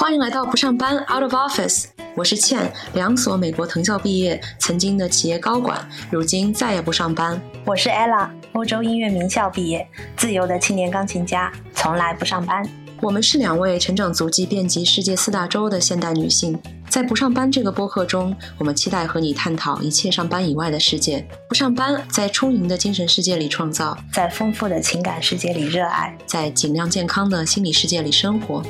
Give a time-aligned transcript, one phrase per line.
[0.00, 5.76] 欢迎来到不上班 Out of Office，我是倩，两所美国藤校毕业，曾经的企业高管，
[6.08, 7.42] 如今再也不上班。
[7.64, 9.84] 我是 Ella，欧洲音乐名校毕业，
[10.16, 12.64] 自由的青年钢琴家，从来不上班。
[13.02, 16.56] 我们是两位成长足迹遍及世界四大洲的现代女性，
[16.88, 21.26] 在不上班这个播客中，我们期待和你探讨一切上班以外的世界。
[21.48, 28.62] 不上班，在充盈的精神世界里创造，在丰富的情感世界里热爱，在尽量健康的心理世界里生活。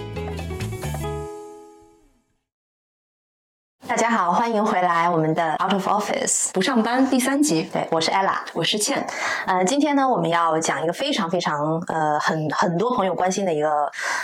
[4.09, 7.69] 家好，欢迎回来我们的 Out of Office 不上班第三集。
[7.71, 9.07] 对，我是 Ella，我是倩。
[9.45, 13.71] 呃，今天呢，我们要讲一个非常非常呃很很多朋友关心的一个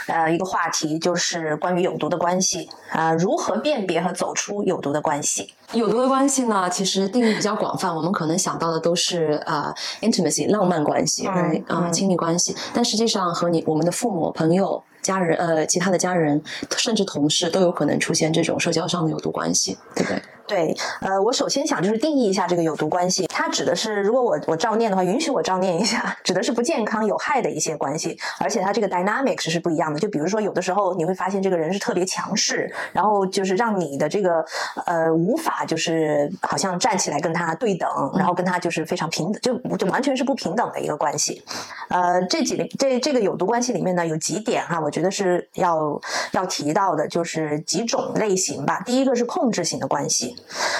[0.07, 5.53] 呃一个话题，就是关于有毒的关系啊，如何辨别和走出有毒的关系？
[5.75, 14.83] 有毒的关系呢，其实定义比较广泛，我们可能想到的都是啊 intimacy 浪漫关系，啊亲密关系，但实际上和你我们的父母、朋友。
[15.05, 16.43] 家人呃，其他的家人，
[16.77, 20.21] 甚至同事都有可能出现这种社交上的有毒关系，对不对？
[20.47, 29.99] 对，呃，我首先想就是定义一下这个有毒关系，它指的是，如果我我照念的话，允许我照念一下，指的是不健康、有害的一些关系，而且它这个 dynamics 是不一样的。
[29.99, 34.45] 就比如说，有的时候你会发现这个人是特别强势，然后就是让你的这个
[34.85, 41.43] 呃无法就是好像站起来跟他对等，然后跟他就是非常平等，就就完全是不平等的一个关系。
[41.89, 45.99] 呃，这几这这个有毒关系里面呢，有几点哈，我觉得是要
[46.33, 48.83] 要提到的，就是几种类型吧。
[48.85, 50.34] 第一个是控制型的关系。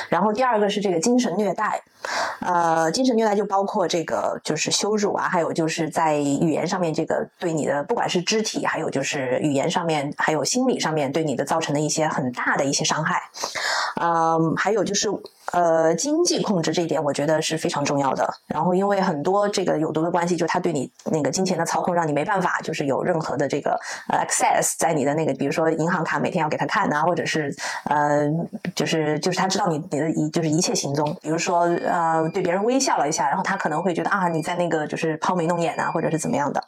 [0.09, 1.83] 然后第二个是这个精神虐待，
[2.41, 13.23] 呃，精神虐待就包括这个就是羞辱啊，还有就是在语言上面这个对你的不管是肢体，还有就是语言上面，还有心理上面对你的造成的一些很大的一些伤害，
[14.01, 15.09] 嗯，还有就是。
[15.55, 18.29] 呃，经济控制这一点我觉得是非常重要的。
[18.49, 28.29] 然后，因为很多这个有毒的关系，就他对你那个金钱的操控，让你没办法就是有任何的这个呃 access 在你的那个，比如说银行卡每天要给他看啊，或者是呃，
[28.75, 31.17] 就是就是他知道你你的一就是一切行踪。
[31.23, 36.61] 比如说呃，对别人微笑了一下，然后他可能会觉得啊，你在那个就是抛眉弄眼啊，或者是怎么样的。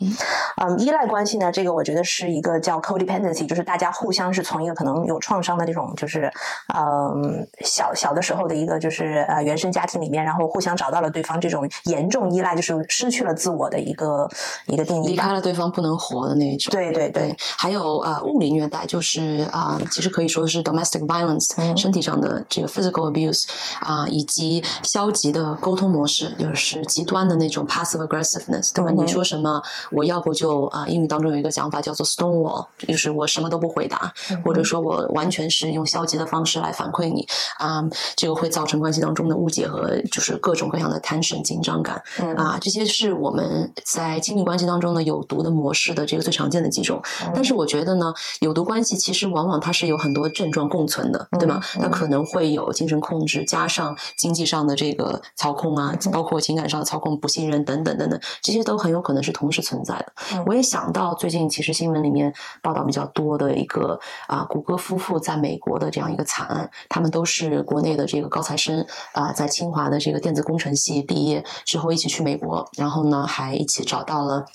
[0.63, 6.33] 嗯，依赖关系呢，这个我觉得是一个叫 codependency，就是大家互相是从一个可能有创伤的这种就是
[6.73, 8.76] 嗯小小的时候的一个。
[8.79, 14.29] 就是呃原生家庭里面，然后互相找到了对方这种严重依赖，就是失去了自我的一个
[14.67, 16.71] 一个定义，离开了对方不能活的那一种。
[16.71, 23.47] 对对对，还有呃物理虐待，就是啊其实可以说是 domestic violence，身体上的这个 physical abuse
[23.81, 28.91] 啊，以及消极的沟通模式，就是极端的那种 passive aggressiveness，对吧？
[28.91, 34.13] 你说什么，我要不就啊英语当中有一个讲法叫做 stonewall，就是我什么都不回答，
[34.45, 37.27] 或者说我完全是用消极的方式来反馈你
[37.59, 37.83] 啊，
[38.15, 38.66] 这个会造。
[38.67, 42.03] 成关系当中的误解和就是各种各样的 tension 紧张感
[42.37, 47.01] 啊，这些是我们在亲密关系当中的有毒的模式的这个最常见的几种。
[47.35, 51.61] 但是我觉得呢，有毒关系其实往往它是有很多症状共存的，对吗？
[51.81, 60.13] 它可能会有精神控制，加上经济上的这个操控啊，包括情感上的操控、不信任等等等等，这些都很有可能是同时存在的。
[60.47, 62.33] 我也想到最近其实新闻里面
[62.63, 68.57] 报道比较多的一个啊，谷歌夫妇在美国的这样一个惨案，他们都是国内的这个高材。
[68.57, 74.47] 生啊，在清华的这个电子工程系毕业之后，一起去美国，然后呢，还一起找到了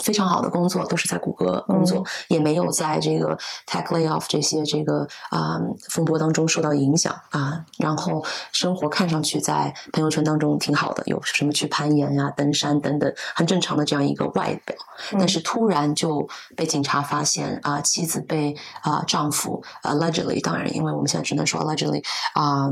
[0.00, 3.36] 非常好的工作，都是在谷歌工作，也没有在这个
[3.66, 5.58] tech layoff 这些这个啊
[5.90, 7.64] 风波当中受到影响啊。
[7.78, 14.76] 然后生活看上去在朋友圈当中挺好的，有什么去攀岩呀、登山等等，很正常的这样一个外表。
[15.18, 22.70] 但是突然就被警察发现啊，妻子被啊丈夫 allegedly，当然，因为我们现在只能说 allegedly 啊。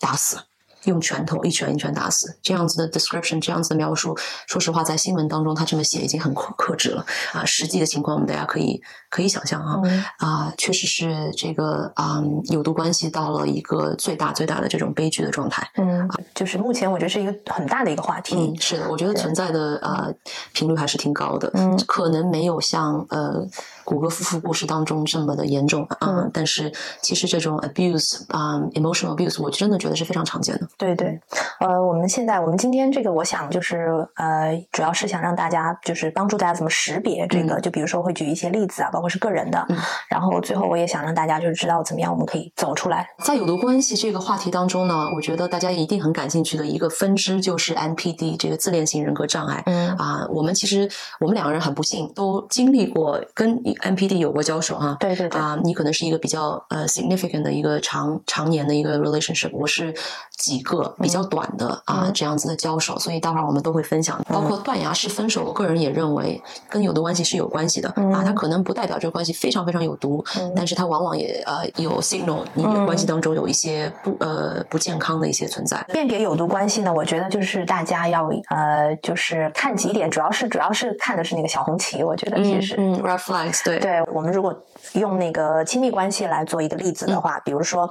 [0.00, 0.38] 打死，
[0.84, 4.16] 用拳头一拳一拳打死，这样子的 description，这样子的描述，
[4.46, 7.44] 说实话，在新闻当中，他这么写已经很克克制了啊。
[7.44, 9.80] 实际的情况，我们大家可以可以想象啊
[10.18, 15.66] 啊，确实是这个啊有毒关系到了一个最大最大的这种悲剧的状态。
[15.76, 18.36] 嗯，啊就是目前我觉得是一个很大的一个话题。
[18.36, 20.12] 嗯，是的，我觉得存在的呃
[20.52, 21.50] 频率还是挺高的。
[21.54, 23.46] 嗯，可能没有像呃。
[23.84, 26.72] 谷歌夫妇故事当中这么的严重啊，但是
[27.02, 30.66] 其实这种 abuse 啊，emotional abuse，我真的觉得是非常常见的。
[30.78, 31.20] 对对，
[31.60, 39.66] 呃，我们现在我们今天这个，我想就是呃，主要是想让大家就是帮助大家怎么识别这个，就比如说会举一些例子啊，包括是个人的，
[40.08, 43.06] 然后最后我也想让大家就是知道怎么样我们可以走出来。
[43.22, 49.62] 在有毒关系这个话题当中呢，我觉得大家一定很感兴趣的一个分支就是 NPD 这个自恋型人格障碍。
[49.66, 50.88] 嗯啊，我们其实
[51.20, 53.60] 我们两个人很不幸都经历过跟。
[53.82, 55.40] NPD 有过交手哈，对对对。
[55.40, 59.94] 啊，你可能是一个比较呃 significant 的一个长常年的一个 relationship，我是
[60.36, 64.20] 几个比较短的啊这样子的交手，所以待会儿我们都会分享。
[64.28, 70.24] 包括断崖式分手，我个人也认为跟有毒关系是有关系的啊，它可能不代表这个关系非常非常有毒，
[70.54, 75.84] 但是它往往也呃有 signal 你的关系当中有一些不呃不健康的一些存在。
[75.92, 84.54] 辨别有毒关系呢，我觉得就是大家要呃就是看几点，主要是主要是看的是那个小红旗，我觉得其实嗯 red flags 对对我们如果
[84.92, 87.90] 用那个亲密关系来做一个例子的话，比如说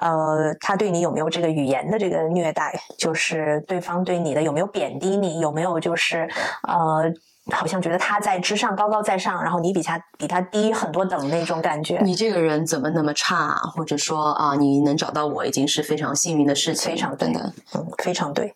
[0.00, 6.28] 呃他对你有没有这个语言的这个虐待，就是对方对你的有没有贬低你，有没有就是
[6.66, 7.12] 呃。
[7.50, 12.00] 好像觉得他在之上，高高在上，然后你比他比他低很多等那种感觉。
[12.02, 13.54] 你这个人怎么那么差？
[13.74, 16.90] 或者说啊，你能找到我已经是非常幸运的事情。
[16.92, 18.54] 非常对的，嗯，非常对。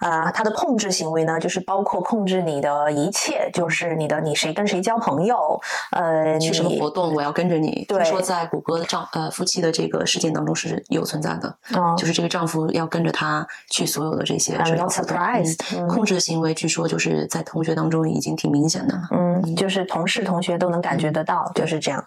[0.00, 5.60] 啊，他的控制行为呢，就是包括控制你的一切，就是你的你谁跟谁交朋友，
[5.90, 7.84] 呃，去什么活动我要跟着你。
[7.88, 14.56] 对，说在谷歌的丈呃夫妻的这个事件当中是有存在的，嗯，就是这个丈夫要跟着他去所有的这些。
[14.58, 15.86] I'm not surprised。
[15.86, 19.02] 控制的行为据说就是在同学当中已经挺明显的了。
[19.10, 22.02] 嗯，就是同事同学都能感觉得到，就是这样。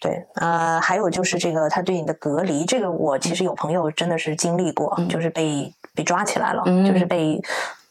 [0.00, 7.40] 对，呃，还有就是这个他对你的隔离，这个我其实有朋友真的是经历过，就是被被抓起来了，就是被。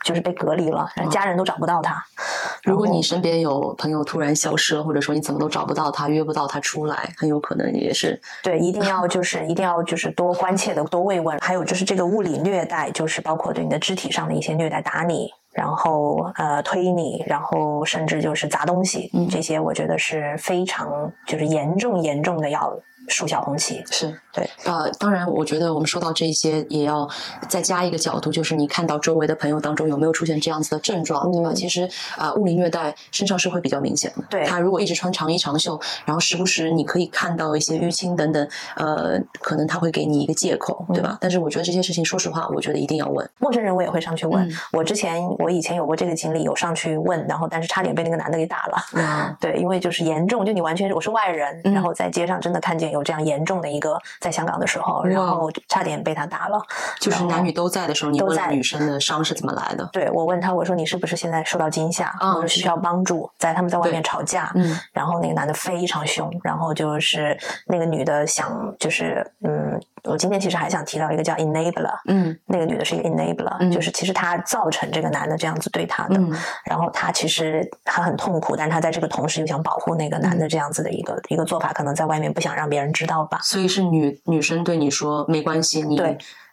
[0.06, 2.01] 就是被隔离了，家人都找不到他。
[2.63, 11.38] 如果你身边有朋友突然消失了，或者说你怎么都找不到他，约不到他出来，很有可能也是对，一定要就是一定要就是多关切的多慰问。
[11.39, 22.77] 还有就是这个物理虐待，就是包括对你的肢体上的一些虐待，打你，然后呃推你，然后甚至就是砸东西，这些我觉得是非常就是严重严重的要。
[23.07, 27.07] 竖小红旗是对，呃，当然，我觉得我们说到这些，也要
[27.47, 31.51] 再加一个角度，就是你看到周围的朋友当中有没有出现这样子的症状，对吧？
[31.53, 34.23] 其实啊，物理虐待身上是会比较明显的。
[34.29, 41.17] 对，他如果一直穿长衣长袖，然后时不时你可以看到一些淤青等等，呃，可能他会给你一个借口，对吧？
[41.19, 44.47] 但是我觉得这些事情，说实话，我觉得一定要问陌生人，我也会上去问。
[44.73, 48.77] 我之前我以前有过这个经历，有上去问，然后但是差点被那个男的给打了。
[48.93, 53.39] 嗯，对，因为就是严重，就你完全我是外人，然后在街上真的看见有这样严。
[53.39, 56.62] 严重的一个，在香港的时候，然后差点被他打了。
[57.00, 59.88] 就是男女都在的时候，你问女生的伤是怎么来的？
[59.92, 63.30] 对我问他，我说你是不是现在受到惊吓，或者需要帮助？
[63.38, 67.38] 在他们在外面吵架，嗯，然后那个男的非常凶，然后就是
[67.68, 69.80] 那个女的想，就是嗯。
[70.03, 76.19] 我今天其实还想提到一个叫 enabler，嗯，那个女的是一个 enabler，就是其实她造成这个男的这样子对她的，
[76.65, 83.39] 然后她其实她很痛苦，但是她在这个同时又想保护那个男的这样子的一个一个做法，可能在外面不想让别人知道吧。
[83.43, 85.99] 所以是女女生对你说没关系，你。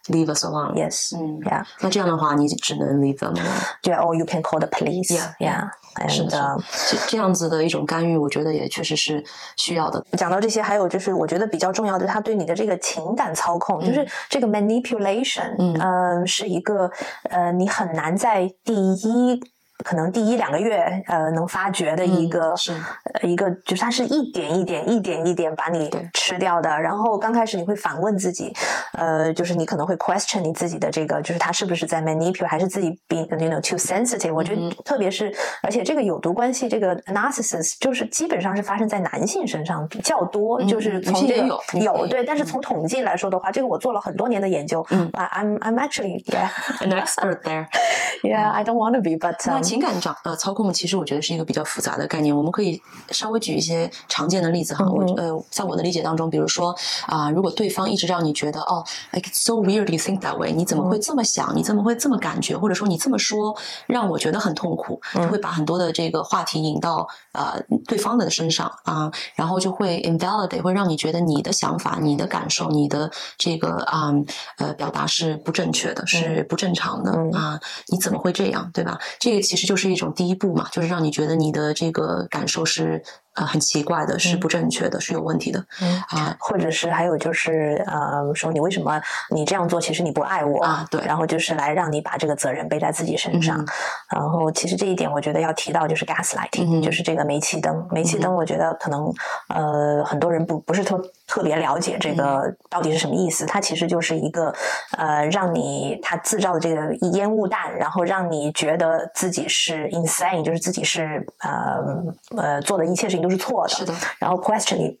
[0.09, 0.73] Leave us alone.
[0.73, 1.17] Yes.
[1.17, 1.65] 嗯，Yeah.
[1.81, 3.35] 那这样的话，你只能 leave them.
[3.81, 5.11] 对，or you can call the police.
[5.11, 5.35] Yeah.
[5.39, 5.69] Yeah.
[6.07, 6.57] 是的，
[6.89, 9.23] 这这样子的一种干预，我觉得也确实是
[9.55, 10.05] 需要的。
[10.17, 16.91] 讲到这些，还有就是我觉得比较重要的，他对你的这个情感操控，就是这个 manipulation，嗯，是一个
[17.29, 19.41] 呃，你很难在第一。
[19.83, 22.73] 可能第一两个月，呃，能发觉的一个，是
[23.21, 26.69] 一个，就是它是一点一点、一点一点把你吃掉的。
[26.79, 28.51] 然后刚开始你会反问自己，
[28.93, 34.33] 呃，就是你可能会 question 你自己的这个，就是他是不是在 manipulate，还是自己 being you know too sensitive？
[34.33, 35.31] 我觉得特别是，
[35.61, 41.47] 而且这个有毒关系，这个 narcissist 就是基本上是发生在男性身上比较多，就是从这个
[41.79, 46.49] 有对，但是从统计来说的话，这个我做了很多年的研究，嗯，I'm I'm actually yeah
[46.81, 47.67] an expert there.
[48.23, 49.37] Yeah, I don't want to be, but
[49.67, 52.35] 情感掌呃操控，其实我觉得是一个比较复杂的概念。
[52.35, 52.81] 我们可以
[53.11, 54.85] 稍微举一些常见的例子哈。
[54.85, 56.73] 我呃，在我的理解当中，比如说
[57.05, 61.53] 啊，如果对方一直让你觉得哦，like so weird you think that way，你怎么会这么想？
[61.55, 62.57] 你怎么会这么感觉？
[62.57, 63.55] 或者说你这么说
[63.87, 74.13] 让我觉得很痛苦，就会把很多的这个话题引到呃对方的身上啊，然后就会 invalidate，会让你觉得你的想法、你的感受、你的这个啊
[74.57, 77.59] 呃表达是不正确的，是不正常的啊？
[77.87, 78.69] 你怎么会这样？
[78.73, 78.97] 对吧？
[79.19, 83.03] 这个其其实就是一种第一步嘛，就是让你觉得你的这个感受是。
[83.37, 85.63] 啊，很奇怪的，是不正确的，是有问题的，
[86.09, 93.63] 啊，或者是还有就是，呃，说你为什么你这样做，其实你不爱我啊，对，然后就是来让你把这个责任背在自己身上，
[94.09, 99.13] 然后其实这一点我觉得要提到就是 gaslighting，就是这个煤气灯，煤气灯，我觉得可能
[99.49, 104.51] 呃很多人不不是特特别了解这个到底是什么意思，它其实就是一个
[104.97, 113.37] 呃让你它制造的这个烟雾弹，然后让你觉得自己是 insane，就是自己是呃呃做的一切事情都。
[113.37, 113.93] 是错的，是的。
[114.19, 114.97] 然后 question 你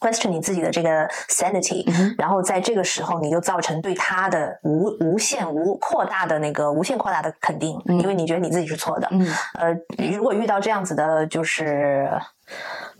[0.00, 1.84] ，question 你自己的这个 sanity，
[2.18, 9.08] 然后在这个时候，你就造成对他的无无限无扩大的那个无限扩大的肯定，因为你觉得你自己是错的。
[9.10, 12.08] 嗯，呃，如果遇到这样子的，就是。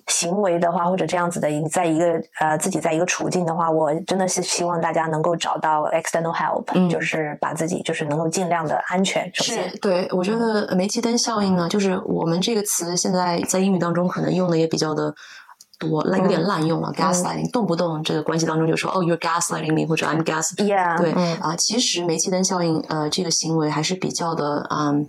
[0.08, 9.30] 行为的话，或者这样子的，在一个呃自己在一个处境的话，我真的是希望大家能够找到 external help，就是把自己就是能够尽量的安全。
[9.34, 15.14] 是对，我觉得煤气灯效应呢，就是我们这个词现在在英语当中可能用的也比较的。
[15.88, 25.06] 多有点滥用了，gaslighting，动不动这个关系当中就说哦，you're gaslighting me，或者 I'm gas，对啊，其实煤气灯效应呃这个行为还是比较的嗯，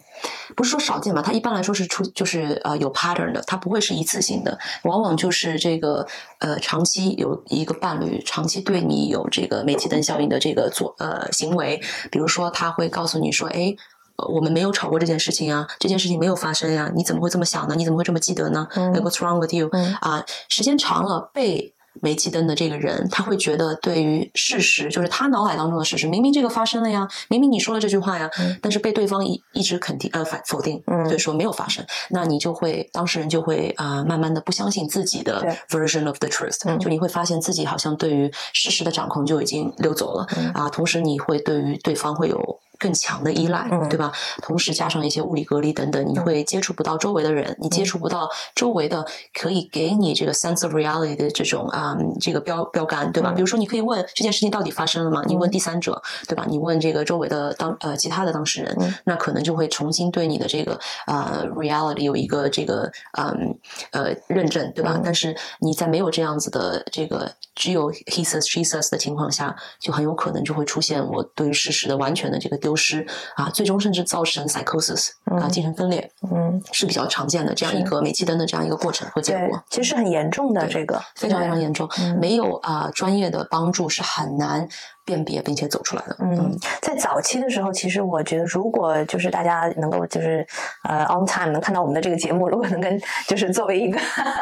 [0.56, 6.06] 不是说少见吧，它一般来说是出就是呃有 pattern 的，它不会是一次性的，往往就是这个
[6.40, 13.76] 呃长期有一个伴侣长期对你有这个煤气灯效应的这个做呃行为，比如说他会告诉你说，哎。
[14.16, 17.76] 我们没有吵过这件事情啊，这件事情没有发生呀，你怎么会这么想呢？
[17.76, 19.70] 你怎么会这么记得呢？What's wrong with you？
[20.02, 28.30] 啊，时间长了，被煤气灯的这个人，他会觉得对于事实，就是他脑海当中的事实，明明这个发生了呀，明明你说了这句话呀，
[28.62, 42.60] 但是被对方一一直肯定呃反否定，所以说没有发生，那你就会当事人就会啊，慢慢的不相信自己的 version of the truth，就你会发现自己好像对于事实的掌控就已经溜走了啊，同时你会对于对方会有。
[42.80, 44.12] 更强的依赖，对吧？
[44.42, 53.32] 同时加上一些物理隔离等等，你会接触不到周围的人，你接触不到周围的可以给你这个 sense of reality 的这种啊这个标标杆，对吧？
[53.32, 55.24] 比如说，你可以问这件事情到底发生了吗？
[55.28, 56.46] 你问第三者，对吧？
[56.50, 63.58] 你问这个周围的当呃其他的当事人，那可能就会重新对你的这个呃 reality 有一个这个嗯
[63.92, 65.00] 呃认证，对吧？
[65.04, 72.74] 但是你在没有这样子的这个只有 he says she says 的情况下，就很有可能就会出现我对于事实的完全的这个丢。
[72.76, 73.06] 失
[73.36, 79.64] 啊，最终甚至造成 psychosis 啊，精神分裂，嗯，是比较常见的这样一个煤气灯的这样一个过程和结果。
[79.70, 81.88] 其实是很严重的，这个非常非常严重，
[82.20, 84.68] 没有啊专业的帮助是很难
[85.06, 86.18] 辨别并且走出来的。
[86.20, 90.46] 嗯，在早期的时候，其实我觉得，如果就是大家能够就是
[90.84, 94.00] 呃 on time 能看到我们的这个节目，如果能跟就是作为一个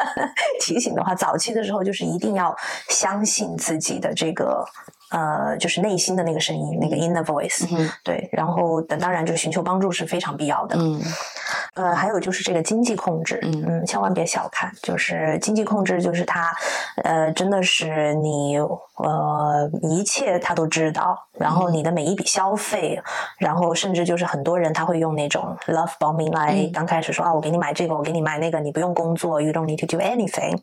[0.60, 2.56] 提醒的话，早期的时候就是一定要
[2.88, 4.64] 相信自己的这个。
[5.12, 7.66] 呃，就是内心的那个声音，那个 inner voice，
[8.02, 10.76] 对，然后等当然就是寻求帮助是非常必要的。
[10.78, 11.00] 嗯，
[11.74, 13.62] 呃，还有就是这个经济控制，嗯。
[13.64, 16.52] 嗯，千万别小看，就是经济控制，就是它，
[17.04, 23.00] 呃，真的是你呃一切他都知道，然后你的每一笔消费，
[23.38, 30.58] 然后甚至就是很多人他会用那种 love bombing 来刚开始说啊，我给你买这个，我给你买那个，你不用工作，you don't need to do anything，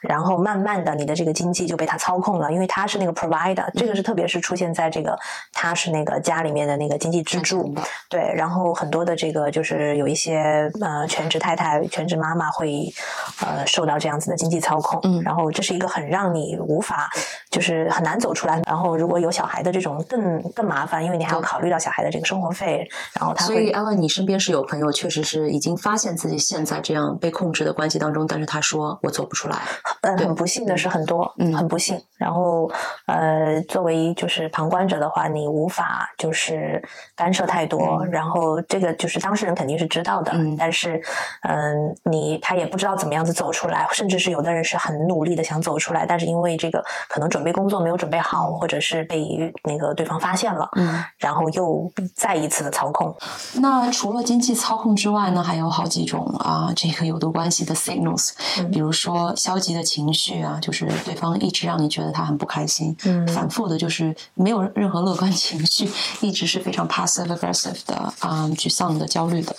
[0.00, 3.66] 然后慢慢的你的这个经济就被他操控了，因为他是那个 provider。
[3.74, 5.18] 这个是特别是出现在这个，
[5.52, 7.74] 他是那个家里面的那个经济支柱，
[8.08, 12.92] 对，然后很多的这个就是有一些呃全职太太、全职妈妈会
[13.40, 17.08] 呃受到这样子的经济操控，嗯，然后这是一个很让你无法
[17.50, 22.86] 就是很难走出来，然后如果有小孩的这种更更麻烦，因为你还要考虑到小孩的这个生活费，
[23.18, 29.58] 然后他所以艾文，你身边是有朋友确实是已经发现自己现在这样被控制的关系当中，但是他说我走不出来，
[30.02, 32.70] 嗯，很不幸的是很多，嗯，很不幸，然后
[33.06, 33.62] 呃。
[33.78, 36.82] 作为就是旁观者的话，你无法就是
[37.14, 41.00] 干涉太多，然后这个就是当事人肯定是知道的，但是
[41.42, 49.24] 嗯，你他也不知道怎么样子走出来，甚至是有的人是很努力的想走出来，但是因为这个可能准备工作没有准备好，或者是被
[49.62, 53.14] 那个对方发现了，嗯，然后又再一次的操控。
[53.60, 58.32] 那除了经济操控之外呢，还有好几种啊，这个有毒关系的 signals，
[58.72, 63.67] 比如说消极的情绪啊，就是对方一直让你觉得他很不开心，嗯，反复。
[63.68, 65.88] 的就是没有任何乐观情绪，
[66.20, 69.54] 一直是非常 passive aggressive 的啊，沮丧的、焦虑的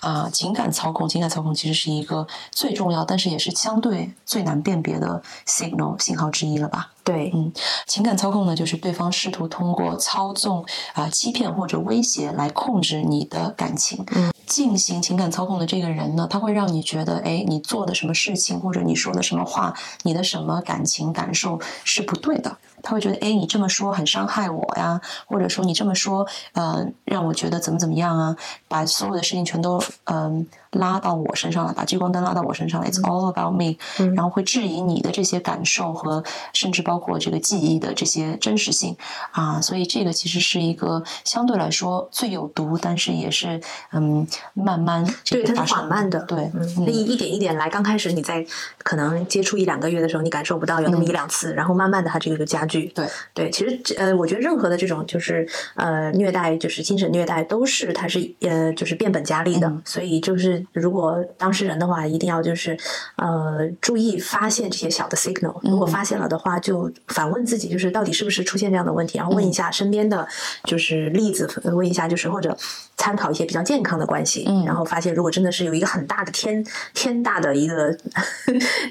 [0.00, 6.90] 啊，情感操控，情感操控其实是一个最重要，但是也是相对最难辨别的 signal 信号之一了吧？
[7.02, 7.52] 对，嗯，
[7.86, 14.04] 情感操控呢，就是对方试图通过操纵啊、欺骗或者威胁来控制你的感情。
[14.14, 22.56] 嗯，进行情感操控的这个人呢，他会让你觉得，哎，你做的什么事情或者你说的什么话，你的什么感情感受是不对的。
[22.86, 28.36] 他会觉得，哎，你这么说很伤害我呀，或者说你这么说，呃，让我觉得怎么怎么样啊，
[28.68, 33.78] 把所有的事情全都嗯拉到我身上了，把聚光灯拉到我身上来，It's all about me，
[34.14, 36.22] 然后会质疑你的这些感受和
[36.52, 38.94] 甚至包括这个记忆的这些真实性。
[39.30, 48.44] 啊，所以这个其实是一个相对来说最有毒，但是也是嗯慢慢对它是缓慢的，对，嗯一一点一点来，刚开始你在
[48.84, 52.92] 可能接触一两个月的时候，你感受不到有那么一两次，然后慢慢的它这个就加剧。
[52.94, 59.72] 对对，其实呃，我觉得任何的这种就是呃虐待，就是精神虐待，都是它是呃就是变本加厉的。
[59.84, 62.78] 所以就是如果当事人的话，一定要就是
[63.16, 65.58] 呃注意发现这些小的 signal。
[65.62, 70.28] 如果发现了的话，就反问自己，就是到底是不是出现这样的问题，然后问一下身边的
[70.64, 72.54] 就是例子，问一下就是或者
[72.98, 76.62] 参考一些比较健康的关系，嗯然后发现如果真的是有一个很大的天
[76.92, 77.96] 天大的一个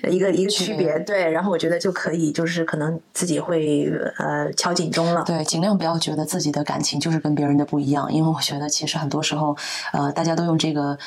[0.10, 3.86] 一个一个区别，对，然后我觉得就可以就是可能自己会
[4.18, 5.24] 呃敲警钟了。
[5.24, 9.56] 对，尽量不要觉得自己的感情就是跟别人的不一样，因为我觉得其实很多时候
[9.92, 10.98] 呃大家都用这个。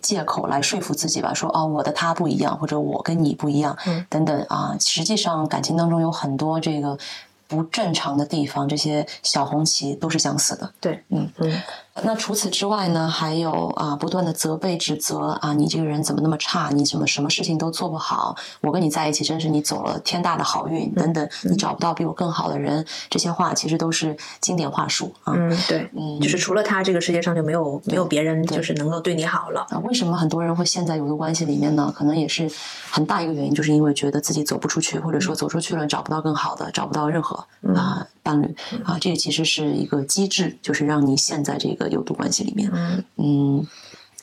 [0.00, 4.76] 借口来说服自己吧，说哦，我的他不一样，或者我跟你不一样，嗯等等啊。
[4.78, 6.96] 实际上，感情当中有很多这个
[7.48, 10.72] 不正常的地方，这些小红旗都是相似的。
[10.80, 11.60] 对，嗯嗯。
[12.04, 16.70] 那除此之外呢，还有啊，不断的责备、指责啊，你这个人怎么那么差？
[16.70, 18.34] 你怎么什么事情都做不好？
[18.62, 25.34] 我跟你在一起真是你走了天大的好运，等等，你找不到比我更好的人，这些话其实都是经典话术啊。
[25.36, 29.66] 嗯，对，嗯，就是除了他，这个世界上就没有没有别人，就是能够对你好了。
[29.68, 31.92] 啊，为什么很多人会陷在有的关系里面呢？
[31.94, 32.50] 可能也是
[32.90, 37.44] 很大一个原因，就是因为觉得自己走不出去，或者说走出去了找不到更好的，找不到任何
[37.74, 42.70] 啊伴侣啊，这个其实是一个机制，就是让你陷在这个有毒关系里面。
[43.16, 43.66] 嗯，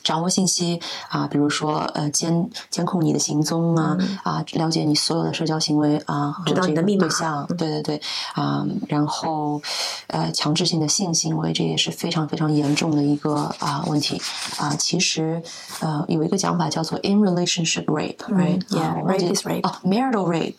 [0.02, 8.02] 掌握信息啊，比如说呃监监控你的行踪啊啊，了解你所有的社交行为啊，知道你的密码，对象，对对对
[8.34, 9.60] 啊，然后
[10.08, 14.20] 呃强制性的性行为，这也是非常非常严重的一个啊问题
[14.58, 14.74] 啊。
[14.76, 15.42] 其实
[15.80, 20.54] 呃有一个讲法叫做 in relationship rape，right？Yeah，rape is rape 啊，marital rape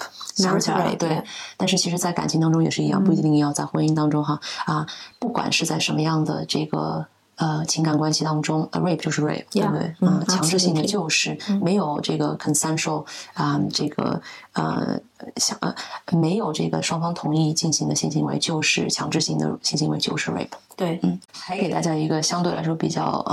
[0.97, 1.23] 对。
[1.57, 4.87] 但是其实，在感情当中也是一样，不一定要在婚姻当中哈啊，
[5.19, 7.05] 不管是在什么样的这个。
[7.41, 9.95] 呃，情感关系当中，rape 就是 rape，对不对？
[10.01, 14.21] 嗯，强制性的就是没有这个 consensual 啊，这个
[14.53, 14.99] 呃，
[15.37, 15.73] 想呃，
[16.11, 20.49] 没有这个双方同意进行的性行为，就是强制性的性行为，就是 rape。
[20.75, 23.23] 对，嗯，还给大家一个相对来说比较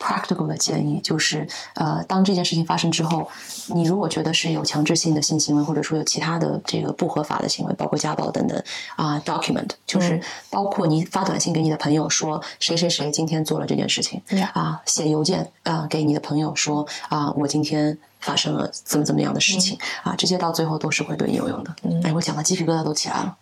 [0.00, 3.28] practical 的建议，就是呃，当这件事情发生之后，
[3.66, 8.60] 你如果觉得是有强制性的性行为，或者说有其他的这个不合法的行为，包括家暴等等
[8.96, 14.22] 啊，document 就是包括你发短信给你的朋友说谁谁谁今天做了这件事情，
[14.54, 17.98] 啊，写邮件啊给你的朋友说啊，我今天。
[18.20, 20.14] 发生了怎么怎么样的事情啊？
[20.16, 21.74] 这些到最后都是会对你有用的。
[22.02, 23.36] 哎，我讲的鸡皮疙瘩都起来了。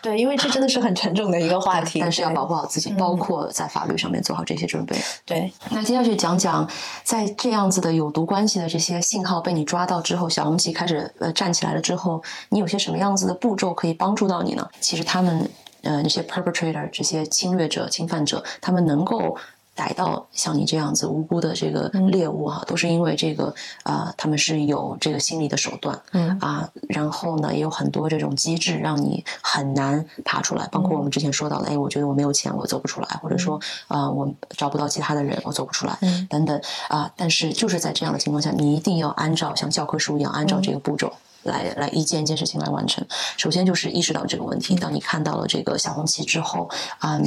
[0.00, 2.00] 对，因为这真的是很沉重的一个话题。
[2.02, 4.96] 但是要保护好自己，包括在法律上面做好这些准备。
[5.24, 5.52] 对。
[5.70, 6.68] 那接下去讲讲，
[7.04, 14.68] 在这样子的有毒关系的这些信号被你抓到之后，小红旗开始呃站起来了之后，你有些什么样子的步骤可以帮助到你呢？
[14.80, 15.48] 其实他们
[15.82, 19.36] 呃那些 perpetrator 这些侵略者、侵犯者，他们能够。
[19.74, 23.54] 逮到像你这样子无辜的这个猎物哈，都是因为这个
[23.84, 26.38] 啊，他们是有这个心理的手段，嗯。
[26.40, 41.12] 啊，然后呢也有很多这种机制让你很难爬出来，包括我们之前说到的，哎，我觉得我没有钱，我走不出来，或者说啊，我找不到其他的人，我走不出来，等等啊，但是就是在这样的情况下，你一定要按照像教科书一样按照这个步骤。
[41.44, 43.06] 来来一件一件事情来完成。
[43.36, 44.74] 首先就是意识到这个问题。
[44.74, 47.20] 当你看到了这个小红旗之后，啊，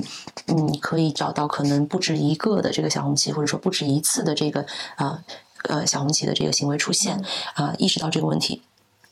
[0.46, 5.24] 你可以找到可能不止一个的这个小红旗，或者说不止一次的这个啊
[5.70, 7.24] 呃小红旗的这个行为出现，
[7.56, 8.62] 啊，意识到这个问题。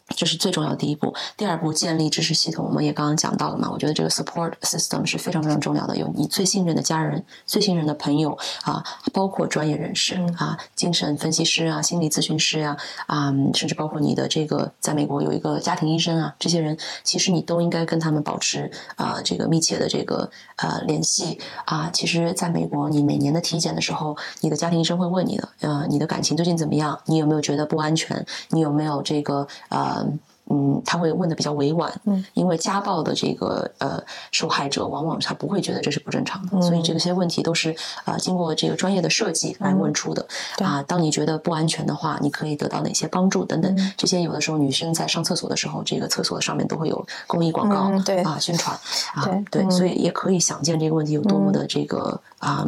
[0.10, 1.14] 这是最重要的第一步。
[1.38, 3.70] 第二步，建立支持系统，我们也刚刚讲到了嘛。
[3.72, 5.96] 我觉得这个 support system 是非常非常重要的。
[5.96, 21.90] 有你最信任的家人、最信任的朋友啊，包括专业人士啊，精神分析师啊、心理咨询师啊啊，甚至包括你的这个在美国有一个家庭医生啊，这些人其实你都应该跟他们保持啊这个密切的这个呃联系啊。
[21.92, 27.00] 其实，在美国，你每年的体检的时候，你的家庭医生会问你的，呃，你的感情最近怎么样？
[27.06, 28.24] 你有没有觉得不安全？
[28.50, 29.93] 你有没有这个呃？
[30.50, 40.28] 嗯，他会问的比较委婉，嗯，因为家暴的这个呃受害者往往他不会觉得这是不正常的，所以这些问题都是啊经过这个专业的设计来问出的。
[40.58, 48.22] 啊，当你觉得不安全的话，你可以得到哪些帮助等等，这些有的时候女生在上厕所的时候，这个厕所上面都会有公益广告，对。
[48.24, 48.78] 啊宣传
[49.16, 52.68] 啊，对，所以也可以想见这个问题有多么的这个啊。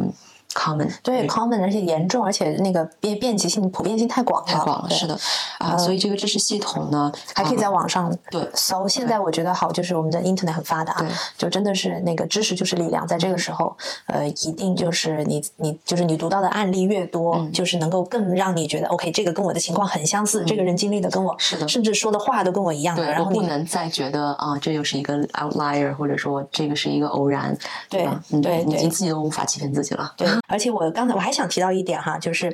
[0.56, 5.18] Common 对 common 而且严重，而且那个便便捷性、普遍性太广了，太广了，是的。
[5.58, 8.88] 啊，所以这个知识系统呢，还可以在网上对搜。
[8.88, 27.56] 现在我觉得好，就是我们的 internet 很发达，对，就真的是那个知识就是力量，在这个时候，呃，一定就是你你就是你读到的案例越多，就是能够更让你觉得 OK，这个跟我的情况很相似，这个人经历的跟我是的，甚至说的话都跟我一样，对，然后不能再觉得啊，这又是一个 outlier，或者说这个是一个偶然，
[27.88, 28.08] 对
[28.42, 31.36] 对，你自己都无法欺骗自己了，对，而且我刚才我还。
[31.36, 32.46] 想提到一点哈，就是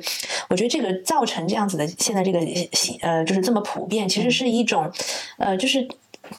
[0.49, 2.39] 我觉得这个造成这样子的现在这个
[3.01, 4.91] 呃，就是这么普遍，其实是一种
[5.37, 5.87] 呃，就是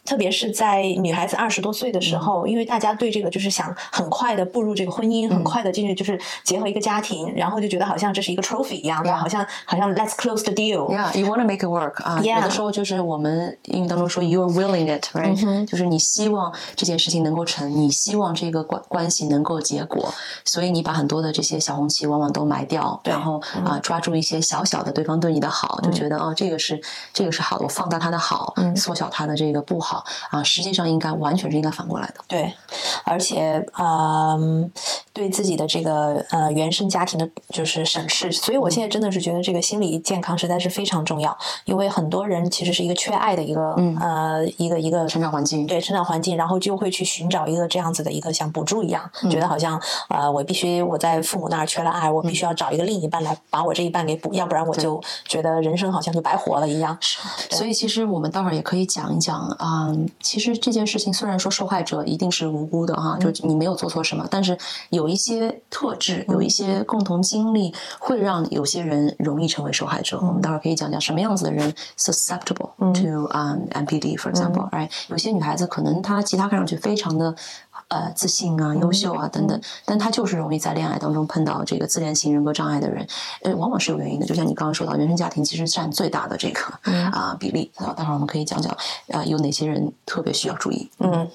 [0.05, 10.91] 特别是在女孩子二十多岁的时候，因为大家对这个就是想很快的步入这个婚姻，很快的进去就是结合一个家庭，然后就觉得好像这是一个 trophy 一样的，好像好像 let's close the deal。
[10.91, 12.21] Yeah, you wanna make it work 啊。
[12.23, 20.13] 有的时候就是我们英语当中说 you're willing it, right？、就是你希望这件事情能够成，你希望这个关关系能够结果，
[20.45, 26.81] 所以你把很多的这些小红旗往往都埋掉，对然后啊、抓住一些小小的对方对你的好，就觉得哦这个是
[27.13, 29.84] 这个是好的，我放大他的好，缩小他的这个不好
[30.31, 32.15] 啊，实际上应该完全是应该反过来的。
[32.29, 32.53] 对，
[33.05, 34.71] 而且嗯，
[35.13, 56.97] 对自己的这个呃原生家庭的就是审视，所以我现在真的是觉得这个心理健康实在是非常重要，因为很多人其实是一个缺爱的一个、嗯呃一个一个成长环境对成长环境，然后就会去寻找一个这样子的一个像补助一样，觉得好像呃我必须我在父母那儿缺了爱，我必须要找一个另一半来把我这一半给补，要不然我就觉得人生好像就白活了一样。
[57.01, 57.19] 是
[57.51, 64.59] 所以其实我们待会儿也可以讲一讲啊、其实这件事情虽然说受害者一定是无辜的哈、就你没有做错什么，但是
[64.91, 70.19] 有一些特质，有一些共同经历，会让有些人容易成为受害者。
[70.21, 77.35] 我们待会儿可以讲讲什么样子的人 susceptible to um MPD，for example，right？、有些女孩子可能她其他看上去非常的。
[77.89, 83.07] 呃，自信啊，优秀啊，等等，但他就是容易在恋爱当中碰到这个自恋型人格障碍的人，
[83.43, 84.27] 呃，往往是有原因的。
[84.27, 86.61] 就像你刚刚说到，原生家庭其实占最大的这个
[87.13, 87.71] 啊、比例。
[87.77, 88.77] 啊，待会儿我们可以讲讲
[89.09, 90.91] 呃有哪些人特别需要注意。
[90.99, 91.29] 嗯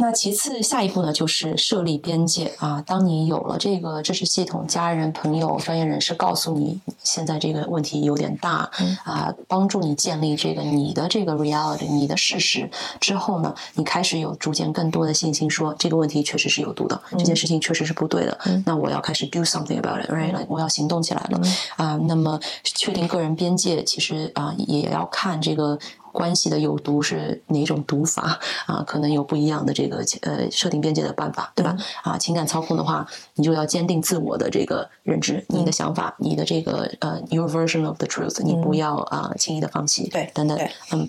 [0.00, 2.82] 那其次，下一步呢，就是设立边界啊。
[2.86, 8.70] 当你有了这个支持系统，家人、朋友、专业人士告诉你现在这个问题有点大
[9.04, 18.38] 啊，帮助你建立这个你的这个 reality，你的事实之后呢，你开始有逐渐更多的信心，说这个问题确实是有毒的，这件事情确实是不对的。
[18.64, 20.46] 那我要开始 do something about it，right？
[20.48, 21.40] 我要行动起来了
[21.76, 21.96] 啊。
[22.06, 25.76] 那么确定个人边界，其实啊也要看这个。
[26.18, 28.82] 关系的有毒是哪种毒法啊？
[28.84, 31.76] 可能有不一样的这个呃设定边界的办法，对吧？
[32.02, 40.58] 啊，情感操控的话，你就要坚定自我的这个认知，你的想法，你的这个呃 your version of the truth，你不要啊轻易的放弃，对等等，
[40.90, 41.08] 嗯，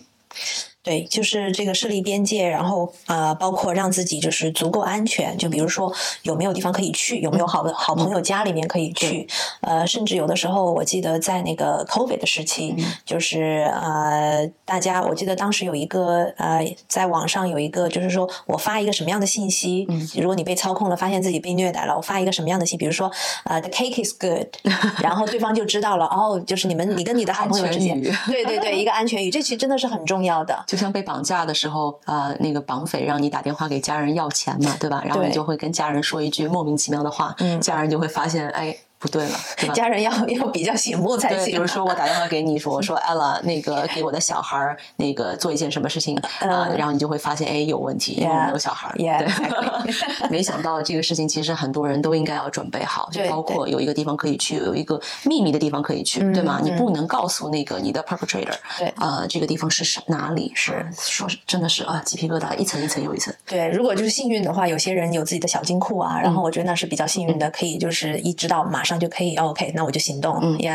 [0.81, 9.27] 对，就是这个设立边界，然后呃，包括让自己就是足够安全，就比如说有没有地方可以去，有没有好的好朋友家里面可以去，
[9.61, 12.73] 呃，甚至有的时候我记得在那个 COVID 的时期，
[13.05, 23.11] 就是呃，大家我记得当时有一个呃，在网上有一个就是说我发一个什么样的信息，如果你被操控了，发现自己被虐待了，我发一个什么样的信，比如说
[23.43, 24.47] 呃，the cake is good，
[25.03, 30.65] 然后对方就知道了，哦，就是你们你跟你的好朋友之间对对对，一个安全语，这其实真的是很重要的。
[30.69, 35.01] 就像被绑架的时候，呃，那个绑匪让你打电话给家人要钱嘛，对吧？
[35.03, 39.69] 然后你就会跟家人说一句莫名其妙的话，家人就会发现，哎，不对了，对？
[39.69, 41.55] 家人要 要比较醒目才行，比。
[41.55, 48.95] 如说我打电话给你说，我 说 Ella，那个给我的小孩儿那个做一件什么事情啊、然后你就会发现，哎，有问题，因为没有小孩儿。
[48.97, 56.59] yeah，对， 没想到这个事情其实很多人都应该要准备好，就包括有一个地方可以去，有一个秘密的地方可以去，对吗？
[56.61, 60.51] 你不能告诉那个你的 perpetrator，对呃，这个地方是什哪里？
[60.55, 63.33] 是说是真的是啊，鸡皮疙瘩一层一层又一层。
[63.45, 70.39] 对，如果就是幸运的话，有些人有自己的小金库啊，嗯然后我觉得那是比较幸运的，可以就是一直到马上就可以、哦、，OK，那我就行动。
[70.41, 70.69] 嗯，也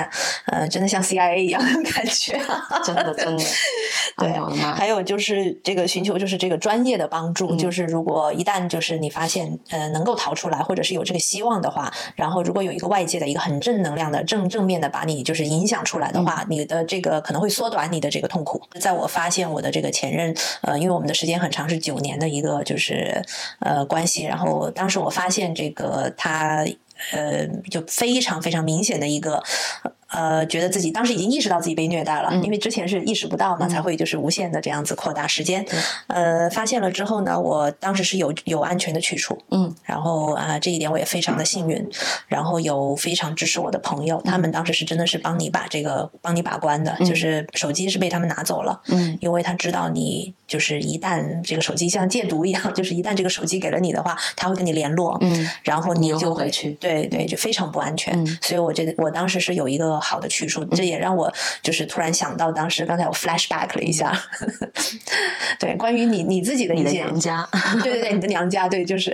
[0.46, 2.38] 呃，真的像 CIA 一样的感觉。
[2.84, 3.44] 真的真的，
[4.16, 4.74] 哎我的妈！
[4.74, 18.60] 还有就是这个寻求就是这个专业的帮嗯助，就是如果一旦就是你发现呃能够逃出来，或者是有这个希望的话，然后如果有一个外界的一个很正能量的正正面的把你就是影响出来的嗯话，你的这个可能会缩短你的这个痛苦。
[18.80, 23.22] 在我发现我的这个前任，呃，因为我们的时间很长，是九年的一个就是
[23.60, 26.64] 呃关系，然后当时我发现这个他。
[27.12, 29.42] 呃，就非常非常明显的一个，
[30.08, 32.42] 呃，觉得自己当时已经意识到自己被虐待了，嗯。
[32.42, 35.64] 因为之前是意识不到嘛，才会就是无限的这样子扩大时间。
[36.06, 41.86] 呃，发现了之后呢，我当时是有有安全的去处，嗯，然后啊、这一点我也非常的幸运，
[42.28, 58.14] 然后有非常支持我的朋友，他们当时是真的是帮你把这个帮你把关的，就是手机是被他们拿走了，嗯，因为他知道你就是一旦这个手机像戒毒一样，就是一旦这个手机给了你的话，他会跟你联络，嗯，然后你就回去对对，就非常不安全。
[58.16, 64.16] 嗯所以我觉得我当时是有一个好的去处，这也让我就是突然想到当时刚才我 flashback 了一下，
[65.58, 67.48] 对，关于你你自己的一些娘家，
[67.82, 69.12] 对对对，你的娘家，对，就是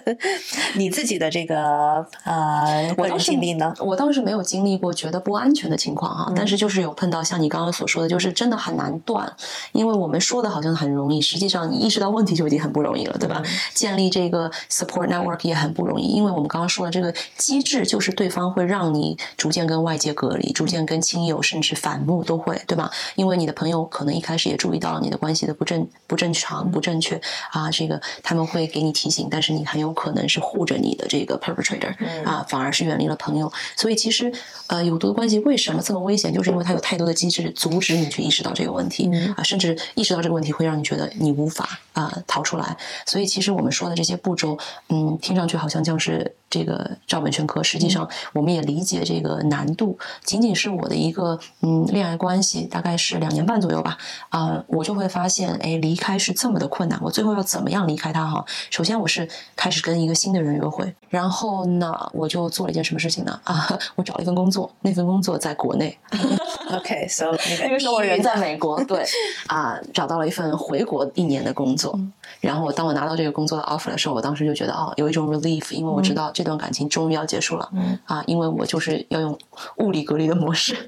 [0.76, 3.72] 你自己的这个呃我当时经历呢？
[3.78, 9.32] 我倒是没有经历过觉得不安全的情况哈、但是就是有碰到像你刚刚所说的，就是真的很难断，
[9.72, 13.40] 因为我们说的好好像很容易，实际上你意识到问题就已经很不容易了，对吧？
[13.72, 22.90] 建立这个 support network 也很不容易，因为我们刚刚说了，这个机制就是对方会让你逐渐跟外界隔离，逐渐跟亲友甚至反目都会，对吧？
[23.14, 27.20] 因为你的朋友可能一开始也注意到了你的关系的不正不正常、不正确
[27.52, 31.94] 啊，这个他们会给你提醒，但是你很有可能是护着你的这个 perpetrator
[32.24, 33.52] 啊，反而是远离了朋友。
[33.76, 34.32] 所以其实
[34.66, 36.32] 呃，有毒的关系为什么这么危险？
[36.32, 42.76] 就是因为它有太多的机制阻止你去意识到这个问题啊，甚至意识到这个问题会让你觉得你无法啊逃出来。
[43.04, 44.56] 所以其实我们说的这些步骤，
[44.88, 49.98] 嗯，听上去好像像是这个照本宣科，实际上我们也理解这个难度。
[50.24, 53.98] 仅仅是我的一个嗯恋爱关系，大概是两年半左右吧，
[54.28, 56.98] 啊，我就会发现，哎，离开是这么的困难。
[57.02, 58.44] 我最后要怎么样离开他哈？
[58.70, 63.40] 首先我是开始跟一个新的人约会，然后呢，我就做了一件什么事情呢？
[63.44, 65.98] 啊，我找了一份工作，那份工作在国内。
[66.70, 69.02] OK，so 那个时候我人在美国，对
[69.48, 71.98] 啊，找到了一份回国一年的工作。
[72.40, 77.68] 然后当我拿到这个工作的 offer 的时候，我当时就觉得哦，有一种 relief，因为我知道这段感情终于要结束了。
[77.72, 79.36] 嗯啊，因为我就是要用
[79.78, 80.76] 物理隔离的模式。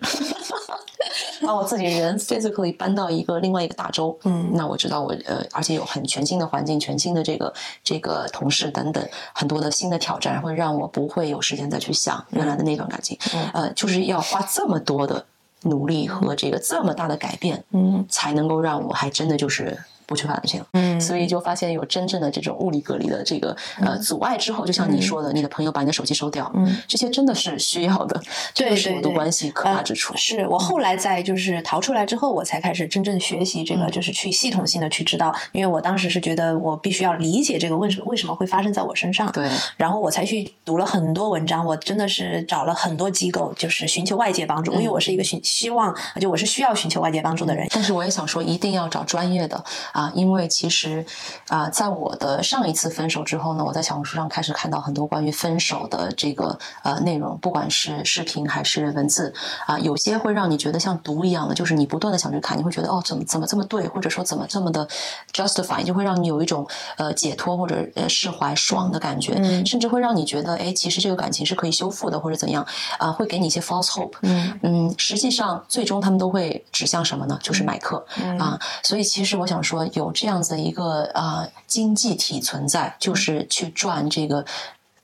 [1.43, 15.25] 把我自己人 physically 搬到一个另外一个大洲，嗯那我知道我呃，而且有很全新的环境、全新的这个这个同事等等，很多的新的挑战，会让我不会有时间再去想原来的那段感情，嗯呃，就是要花这么多的
[15.63, 18.05] 努力和这个这么大的改变，嗯。
[18.09, 19.79] 才能够让我还真的就是
[20.11, 20.61] 不去感情。
[20.73, 28.21] 嗯所以就发现有真正的这种物理隔离的这个呃阻碍之后，就像你说的，你的朋友把你的手机收掉，嗯这些真的是需要的，
[28.53, 30.19] 这对个是我的关系可怕之处呃。
[30.19, 47.67] 是我后来在就是逃出来之后，我才开始真正学习这个，嗯就是去系统性的去知道，因为我当时是觉得我必须要理解这个为什么为什么会发生在我身上，对，然后我才去读了很多文章，我真的是找了很多机构，就是寻求外界帮助，因为我是一个寻希望，就我是需要寻求外界帮助的人。
[47.71, 51.05] 但是我也想说，一定要找专业的啊，因为其实
[51.49, 59.35] 啊，在我的上一次分手之后呢，我在小红书上开始看到很多关于分手的这个呃内容，不管是视频还是文字
[59.67, 64.87] 啊，有些会让你觉得像毒一样的，就是你不断的想去看，你会觉得哦，怎么怎么这么对，或者说怎么这么的
[65.33, 72.65] justify，就会让你有一种呃解脱或者呃释怀爽的感觉，嗯甚至会让你觉得哎，其实这个感情是可以修复的，或者怎样
[72.99, 74.15] 啊，会给你一些 false hope。
[74.23, 77.39] 嗯嗯，实际上最终他们都会指向什么呢？
[77.43, 78.59] 就是买课、嗯啊。
[78.83, 84.45] 所以其实我想说，有这样子一个啊、经济体存在，就是去赚这个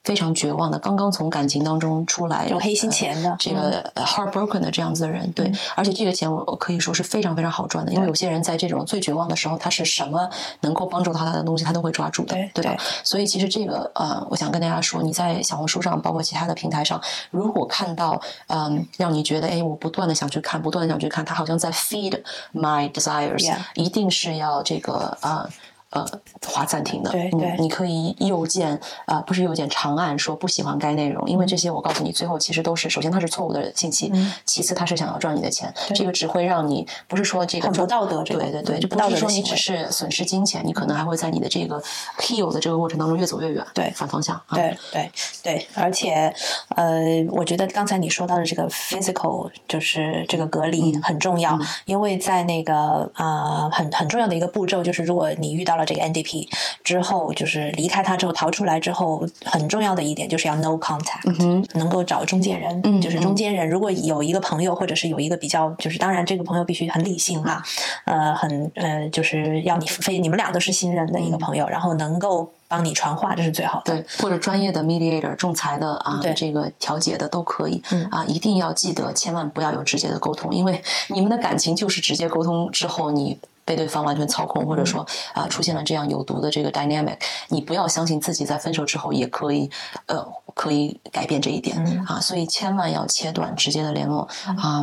[0.06, 12.78] 非常绝望的，刚刚从感情当中出来，有黑心钱的呃这个呃 heartbroken 的这样子的人，对，而且这个钱我我可以说是非常非常好赚的，因为有些人在这种最绝望的时候，他是什么能够帮助到他的东西，他都会抓住的，对吧对？
[13.02, 22.22] 所以其实这个呃，我想跟大家说，你在小红书上，包括其他的平台上，如果看到嗯，让你觉得哎，我不断的想去看，不断的想去看，他好像在 feed
[22.54, 25.48] my desires，、一定是要这个呃。
[25.96, 28.74] 呃，划暂停的，对对嗯你可以右键
[29.06, 41.82] 啊、呃不是右键长按说不喜欢该内容，因为这些我告诉你，最后其实都是，首先它是错误的信息，嗯其次它是想要赚你的钱，这个只会让你不是说这个很不道德这个对对对，嗯不道就不是说你德的行为只是损失金钱，你可能还会在你的这个
[42.18, 45.10] heal 的这个过程当中越走越远，对反方向，啊、对对
[45.42, 46.32] 对，而且
[46.74, 56.46] 呃，我觉得刚才你说到的这个 physical 就是这个隔离嗯很重要，因为在那个呃很很重要的一个步骤就是，如果你遇到了这个 NDP
[56.84, 63.68] 之后，就是离开他之后逃出来之后，很重要的一点就是要 no contact，、能够找中间人，嗯就是中间人。
[63.68, 67.62] 如果有一个朋友，或者是有一个比较，就是当然这个朋友必须很理性哈、
[68.04, 73.94] 呃，很呃，就是要你非你们俩都是新人的一个朋友，然后能够帮你传话，这是最好的。
[73.94, 77.82] 对，或者专业的 mediator、仲裁的啊对，这个调解的都可以。
[77.92, 83.38] 嗯啊，一定要记得，千万不要有直接的沟通，因为你们的感情就是直接沟通之后你。
[83.66, 89.70] 被对方完全操控，或者说啊、出现了这样有毒的这个 dynamic，你不要相信自己在分手之后也可以
[90.06, 94.26] 呃可以改变这一点、嗯啊，所以千万要切断直接的联络
[94.56, 94.82] 啊、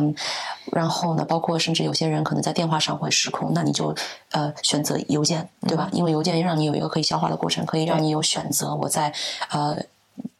[0.70, 3.92] 然后呢，包括甚至有些人可能在电话上会失控，那你就
[4.30, 5.88] 呃选择邮件，对吧？
[5.90, 8.74] 因为邮件让你有一个可以消化的过程，可以让你有选择。
[8.74, 9.12] 我在
[9.48, 9.76] 呃。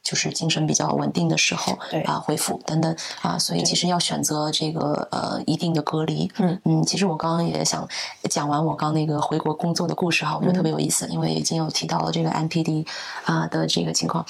[0.05, 6.31] 就是精神比较稳定的时候，对啊，恢复等等啊，所以其实要选择这个呃一定的隔离。
[6.39, 7.89] 嗯嗯，其实我刚刚也想
[8.29, 12.87] 讲完我刚那个回国工作的故事哈，我觉得特别有意思，因为已经有提到了这个 NPD
[13.25, 14.25] 啊、的这个情况。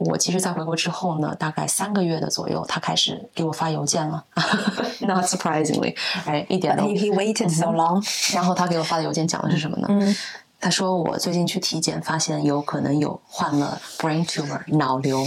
[0.00, 4.24] 我其实，在回国之后呢，大概三个月的左右，他开始给我发邮件了，
[5.06, 5.94] not surprisingly，
[6.26, 9.86] 哎，一点都 he, he waited so long，然后他给我发的邮件讲的是什么呢？
[9.88, 10.16] 嗯
[10.64, 15.22] 他说我最近去体检，发现有可能有患了 brain tumor 脑瘤。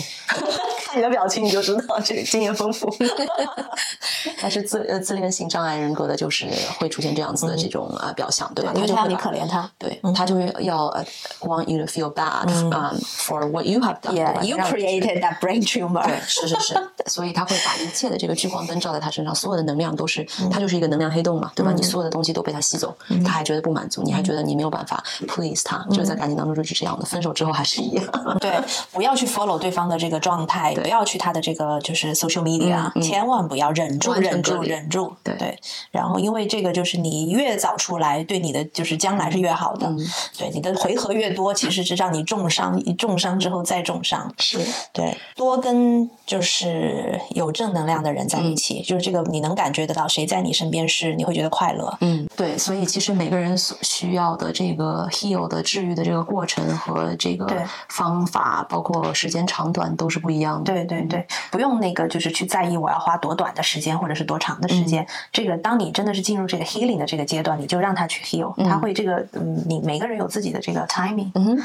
[0.97, 2.91] 看你的表情你就知道这个经验丰富。
[4.41, 6.47] 但是自呃自恋型障碍人格的，就是
[6.79, 8.71] 会出现这样子的这种呃表象，对吧？
[8.73, 9.69] 他就会把要你可怜他。
[9.77, 11.05] 对，他就会要呃
[11.41, 15.39] want you to feel bad um, for what you have done，Yeah, you 让你觉得 created that
[15.39, 16.03] brain tumor.
[16.03, 21.71] 对，是是是，所以他会把一切的这个聚光灯照在他身上，所有的能量都是，他就是一个能量黑洞嘛，对吧？
[21.75, 28.05] 你所有的东西都被他吸走，他还觉得不满足，你还觉得你没有办法 please 他，就是在感情当中就是这样的，分手之后还是一样。
[28.39, 28.59] 对，
[28.91, 35.13] 不要去 follow 对方的这个状态，不要去他的这个就是 social media，、千万不要忍住，忍住，忍住。
[35.21, 35.59] 对对，
[35.91, 39.93] 然后因为这个就是你越早出来，对你的就是将来是越好的。
[40.37, 44.33] 对，你的回合越多，其实是让你重伤，重伤之后再重伤。
[44.39, 44.59] 是，
[44.93, 51.97] 对，多跟就是有正能量的人在一起，就是这个你能感觉得到，谁在你身边是你会觉得快乐。
[51.99, 57.45] 嗯，对，所以其实每个人所需要的这个 heal 的治愈的这个过程和这个
[57.89, 60.66] 方法，包括时间长短都是不一样的。
[60.73, 65.05] 对对对，不用那个就是去在意我要花多短的时间或者是多长的时间。
[65.31, 71.31] 这个当你真的是进入这个 healing 的这个阶段，你就让他去 heal，、他会这个嗯，你每个人有自己的这个 timing。
[71.35, 71.63] 嗯哼，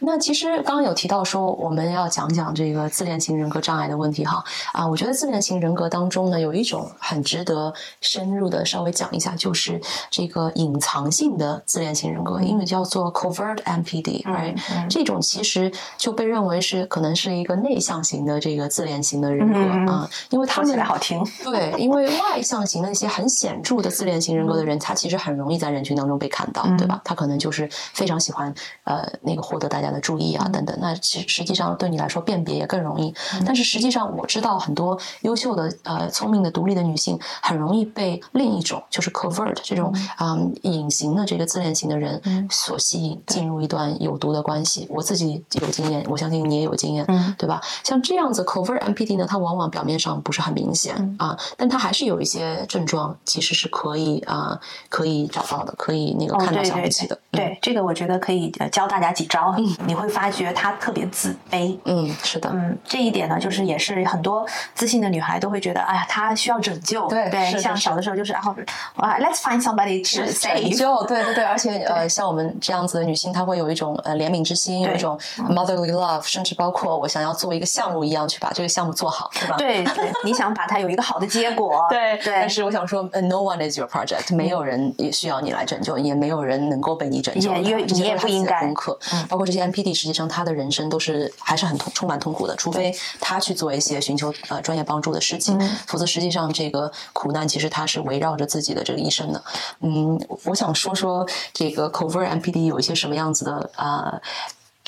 [0.00, 4.42] 那其实刚刚有提到说我们要讲讲这个自恋型人格障碍的问题哈。
[4.72, 9.80] 啊，我觉得自恋型人格当中呢有一种很值得深入的稍微讲一下，就是
[10.10, 14.56] 这个隐藏性的自恋型人格，英语叫做 covert MPD，right？、
[14.88, 27.00] 这种其实就被认为是可能是一个内向型的这个自恋型的人格、啊，因为他说起们来好听， 对，因为外向型的那些很显著的自恋型人格的人，他其实很容易在人群当中被看到，对吧？
[27.04, 28.52] 他可能就是非常喜欢
[28.84, 30.76] 呃那个获得大家的注意啊等等。
[30.80, 33.14] 那其实际上对你来说辨别也更容易。
[33.44, 44.86] 但是实际上我知道很多优秀的呃聪明的独立的女性很容易被另一种就是 covert 这种嗯隐形的这个自恋型的人所吸引，进入一段有毒的关系。
[44.90, 47.60] 我自己有经验，我相信你也有经验，嗯对吧？
[47.84, 57.18] 像这样子 covert MPD 呢，它往往表面上不是很明显、啊，但它还是有一些症状，其实是可以啊、可以找到的，可以那个哦，看到小不起的。
[57.30, 61.76] 对，对，这个我觉得可以呃教大家几招，嗯你会发觉她特别自卑。
[61.84, 67.06] 嗯，是的，嗯，这一点呢，就是也是很多自信的女孩都会觉得，哎呀，她需要拯救。
[67.08, 68.54] 对对，像小的时候就是，然后
[68.96, 70.76] 啊，Let's find somebody to 拯 save。
[70.76, 79.56] 救，对对对，而且呃，像我们这样子的女性，她会有一种呃怜悯之心，有一种 motherly love，甚至包括我想要做一个项目一样去把这个项目做好，对吧？
[79.56, 81.86] 对对， 你想把它有一个好的结果。
[81.90, 88.98] 对对但是我想说、呃 n o one is your project，没有人也需要你来拯救，也没有人能够被你拯救，也因为你也不应该嗯功课。
[89.28, 99.42] 包括这些 MPD，实际上他的人生都是还是很痛充满痛苦的，除非他去做一些寻求呃专业帮助的事情，嗯否则实际上这个苦难其实他是围绕着自己的这个一生的。
[99.80, 104.20] 嗯，我想说说这个 covert MPD 有一些什么样子的呃。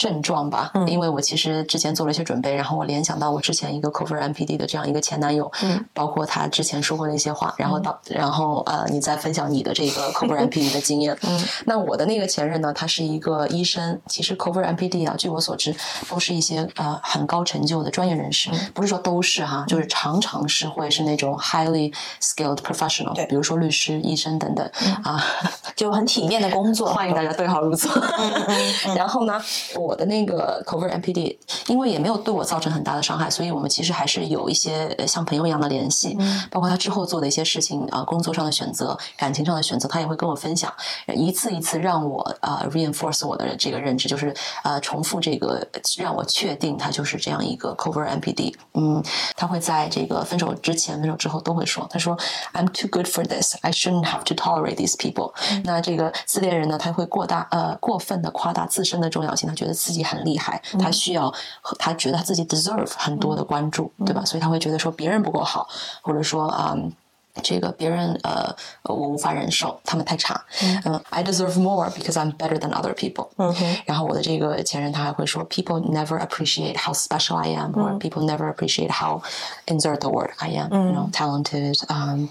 [0.01, 15.77] 症状吧，因为我其实之前做了一些准备，然后我联想到我之前一个 cover MPD 的这样一个前男友，嗯，包括他之前说过的一些话，然后到然后呃，你再分享你的这个 cover MPD 的经验，嗯，那我的那个前任呢，他是一个医生，其实 cover MPD 啊，据我所知，
[16.09, 23.27] 都是一些呃很高成就的专业人士，不是说都是哈，就是常常是会是那种 highly skilled professional，对。
[23.27, 24.69] 比如说律师、医生等等
[25.05, 25.23] 啊，
[25.77, 26.89] 就很体面的工作。
[26.89, 27.91] 欢迎大家对号入座。
[28.97, 29.41] 然后呢，
[29.77, 36.17] 我的那个 covert MPD，因为也没有对我造成很大的伤害，所以我们其实还是有一些呃像朋友一样的联系。
[36.51, 40.73] 包括他之后做的一些事情啊、工作上的选择、感情上的选择，他也会跟我分享，
[41.15, 45.67] 一次一次让我呃 reinforce 我的这个认知，就是呃重复这个
[45.99, 48.55] 让我确定他就是这样一个 covert MPD。
[48.75, 49.03] 嗯，
[49.37, 52.17] 他会在这个分手之前、分手之后都会说，他说
[52.53, 55.33] I'm too good for this, I shouldn't have to tolerate these people。
[55.65, 61.34] 那这个自恋人呢，他会过大呃过分的夸大自身的重要性，他觉得自己很厉害，他需要
[61.78, 64.24] 他觉得他自己 deserve 很多的关注，对吧？
[64.26, 65.68] 所以他会觉得说别人不够好，
[66.02, 66.74] 或者说啊。
[66.76, 66.92] 嗯
[67.44, 70.42] 这个别人呃，我无法忍受，他们太差。
[70.86, 73.28] 嗯、i deserve more because I'm better than other people。
[73.36, 79.22] 嗯哼，然后我的这个前任他还会说，people never appreciate how special I am，、or people never appreciate how
[79.66, 82.30] insert the word I am，you know talented。Um,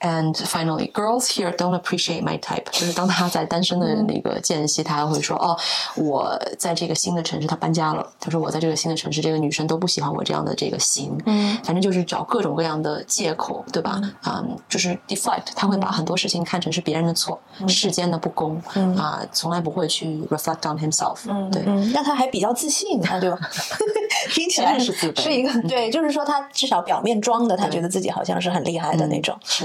[0.00, 2.64] And finally, girls here don't appreciate my type。
[2.70, 5.58] 就是当他在单身的那个间隙，他还会说：“哦，
[5.96, 8.06] 我在这个新的城市，他搬家了。
[8.20, 11.18] 他说我在这个新的城市，这个女生都不喜欢我这样的这个型。
[11.26, 14.00] 嗯，反正就是找各种各样的借口，对吧？
[14.24, 18.56] 嗯，就是 deflect，他会把很多事情看成是别人的错，世间的不公
[18.96, 21.24] 啊，从来不会去 reflect on himself。
[21.50, 23.36] 对，嗯，那他还比较自信啊，对吧？
[24.30, 29.36] 听起来是自卑是一个对，就是说他至少表面装的，他觉得自己好像是很厉害的那种。
[29.44, 29.64] 是，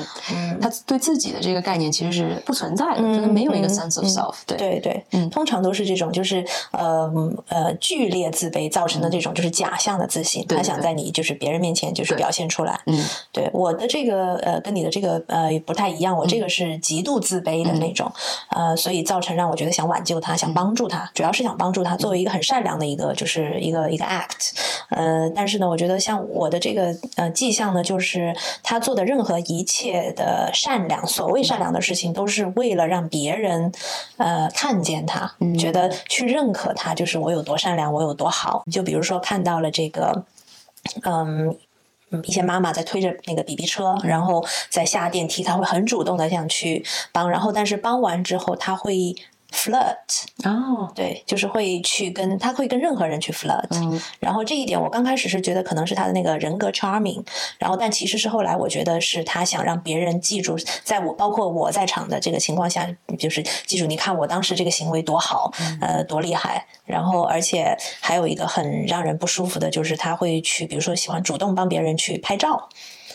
[0.59, 4.36] 他对自己的这个概念其实是不存在的，就是没有一个 sense of self。
[4.47, 4.57] 对。
[4.63, 7.12] 对对，嗯，通常都是这种，就是呃
[7.49, 12.79] 呃剧烈自卑造成的这种，就是假象的自信，他想在你就是别人面前就是表现出来。
[12.86, 18.09] 嗯，对，我的这个呃跟你的这个呃不太一样，我这个是极度自卑的那种，
[18.51, 24.51] 呃，所以造成让我觉得想挽救他，想帮助他，主要是想帮助他，作为一个很善良的一个就是一个一个 act。
[24.91, 33.72] 呃，但是呢，我觉得像我的这个呃迹象呢，就是他做的任何一切的善良，所谓善良的事情，都是为了让别人
[34.18, 38.64] 呃看见他，觉得去认可他，就是我有多善良，我有多好。
[38.72, 40.24] 就比如说看到了这个，
[41.03, 41.57] 嗯。
[42.26, 49.16] 一些妈妈在推着那个 BB 车，然后在下电梯，他会很主动的想去帮，然后但是帮完之后，他会。
[49.54, 57.24] Flirt 哦，对，就是会去跟他会跟任何人去 flirt，然后这一点我刚开始是觉得可能是他的那个人格 charming，
[57.60, 62.88] 然后但其实是后来我觉得是他想让别人记住，在我包括我在场的这个情况下，
[63.18, 72.68] 就是记住你看我当时这个行为多好，呃，多厉害，然后而且还有一个很让人不舒服的就是他会去，比如说喜欢主动帮别人去拍照，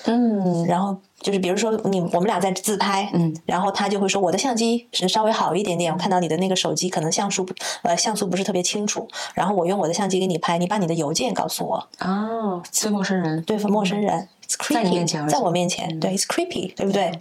[0.04, 0.96] 嗯，然后。
[1.20, 7.46] 就是比如说你我们俩在自拍，嗯，然后他就会说我的相机是稍微好一点点，我看到你的那个手机可能像素
[7.82, 11.88] 呃像素不是特别清楚，然后我用我的相机给你拍，你把你的邮件告诉我。
[12.00, 14.28] 哦，对陌生人，对陌生人。
[14.72, 17.12] 在你面前，在我面前，对，it's creepy，对不对？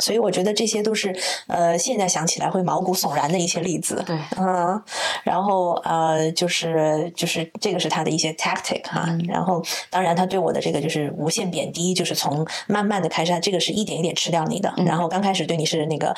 [0.00, 1.16] 所以我觉得这些都是
[1.46, 4.02] 呃，现在想起来会毛骨悚然的一些例子。
[4.04, 4.82] 对，嗯，
[5.22, 9.08] 然后呃，就是就是这个是他的一些 tactic 哈。
[9.28, 14.74] 然后当然他对我的这个就是无限贬低，就是从慢慢的开始，这个是一点一点吃掉你的。
[14.84, 16.12] 然后刚开始对你是那个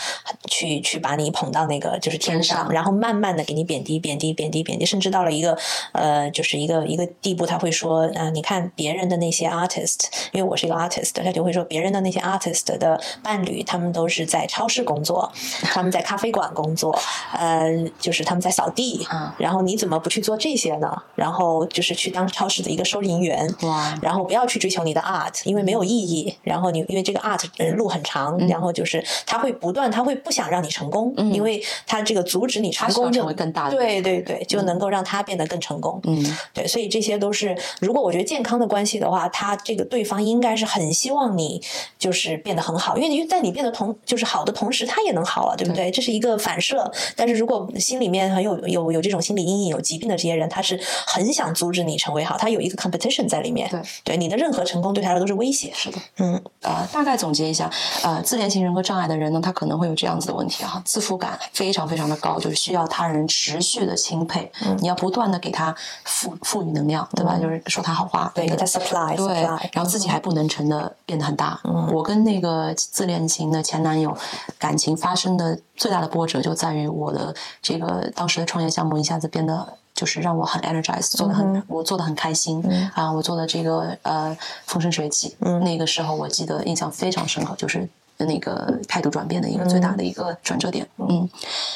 [0.49, 5.59] 去去把你捧到那个就是天上，然后慢慢的给你贬低贬低贬低贬低，甚至到了一个
[5.93, 10.54] 呃，就是一个一个地步，他会说啊，你看别人的那些 artist，因为我。
[10.55, 15.29] 我是一个 artist，他就会说别人的那些 artist 的伴侣，他们都是在超市工作，
[15.63, 16.97] 他们在咖啡馆工作，
[17.37, 19.05] 呃，就是他们在扫地，
[19.37, 20.97] 然后你怎么不去做这些呢？
[21.17, 26.33] 然后就是去当超市的一个收银员，哇然后不要去追求你的 art，因为没有意义。
[26.45, 27.43] 然后你因为这个 art
[27.75, 36.01] 路很长，然后就是他会不断，他会不想让你成功，因为他这个阻止你成功就更大，对对对，就能够让他变得更成功。
[36.05, 40.44] 嗯，对，所以这些都是如果我觉得健康的关系的话，他这个对方应。
[40.45, 41.63] 应该是很希望你
[41.99, 45.91] 就是变得很好，因为你在你变得同就是好的同时，他也能好啊，对不对？
[45.91, 46.93] 这是一个反射。
[47.17, 53.71] 但是如果心里面很有有有这种心理阴影、有疾病的这些人，他是很想阻止你成为好，他有一个 competition 在里面。
[53.71, 55.73] 对，对，你的任何成功对他来说都是威胁。
[55.75, 57.71] 是的，嗯，呃，大概总结一下，
[58.03, 65.75] 呃，自恋型人格障碍的人呢，他可能会有这样子的问题啊，自负感非常非常的高，就是需要他人持续的钦佩，你要不断的给他
[66.05, 67.39] 赋赋予能量，对吧？
[67.41, 69.41] 就是说他好话，对，给他 supply，对，
[69.73, 70.34] 然后自己还不。
[70.35, 71.59] 能成的变得很大。
[71.93, 74.17] 我跟那个自恋型的前男友
[74.59, 82.63] 感情发生的最大的波折，就在于我的这个当时的创业项目一下子变得就是让我很 energized，做的很我做的很开心
[82.95, 83.13] 啊！
[83.13, 90.85] 我做的这个呃风生水起，那个时候我记得印象非常深刻，就是那个态度转变的一个最大的一个转折点。
[90.97, 91.29] 嗯，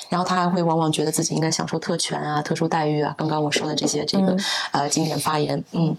[0.09, 4.37] 然后他还会往往觉得自己应该享受特权啊、特殊待遇啊，刚刚我说的这些这个
[4.73, 5.97] 呃经典发言，嗯。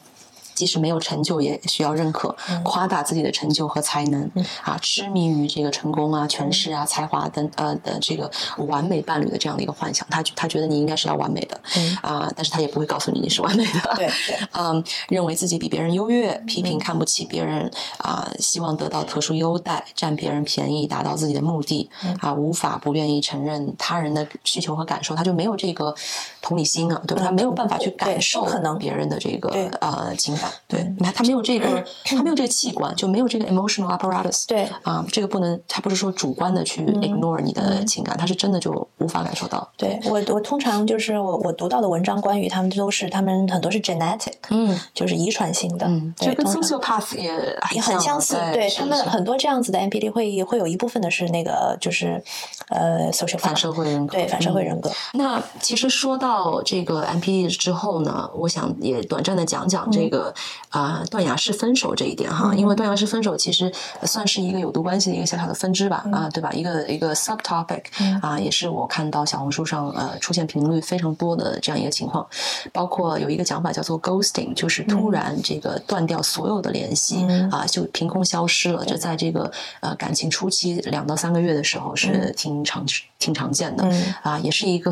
[0.59, 2.35] 即使没有成就，也需要认可，
[2.65, 4.29] 夸大自己的成就和才能
[4.61, 8.29] 啊，痴迷于这个成功啊、权势啊、才华等呃的这个
[8.67, 10.05] 完美伴侣的这样的一个幻想。
[10.09, 11.61] 他他觉得你应该是要完美的
[12.01, 13.93] 啊，但是他也不会告诉你你是完美的。
[13.95, 14.09] 对，
[14.51, 21.89] 嗯，认为自己比别人优越，批评看不起别人啊，希望得到特殊优待，占别人便宜，达到自己的目的
[22.19, 25.95] 啊，无法不愿意承认他人的需求和感受，他就没有这个
[26.41, 27.23] 同理心啊，对吧？
[27.23, 28.79] 他没有办法去感受可能。
[28.79, 29.49] 别人的这个
[29.81, 30.48] 呃情感。
[30.67, 34.45] 对，你看他没有这个， 他没有这个器官，就没有这个 emotional apparatus。
[34.47, 39.67] 对啊，这个不能，他不是说主观的去 ignore 你的情感，他是真的就无法感受到。
[39.77, 47.31] 对我，我通常就是我我读到的文章，关于他们都是他们很多是 genetic，嗯，就是遗传性的，嗯，就跟 sociopath 也
[47.73, 48.35] 也很相似。
[48.53, 52.23] 对他们很多这样子的 MPD 会会有一部分的是那个就是
[52.69, 54.91] 呃 social 反社会人格，对反社会人格。
[55.13, 60.33] 那其实说到这个 MPD 之后呢，我想也短暂的讲讲这个。
[60.69, 63.71] 啊，断崖式分手这一点哈，因为断崖式分手其实
[64.03, 66.51] 算是一个有毒关系的一个小小的分支吧，啊，对吧？
[66.51, 67.83] 一个一个 subtopic
[68.21, 72.27] 啊，也是我看到小红书上呃出现频率非常多的这样一个情况，
[72.71, 78.85] 包括有一个讲法叫做 ghosting，就是突然这个断掉所有的联系啊，就凭空消失了。
[78.85, 82.85] 这在这个呃感情初期两到三个月的时候是挺常
[83.17, 83.83] 挺常见的，
[84.21, 84.91] 啊，也是一个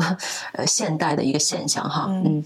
[0.52, 2.44] 呃现代的一个现象哈，嗯。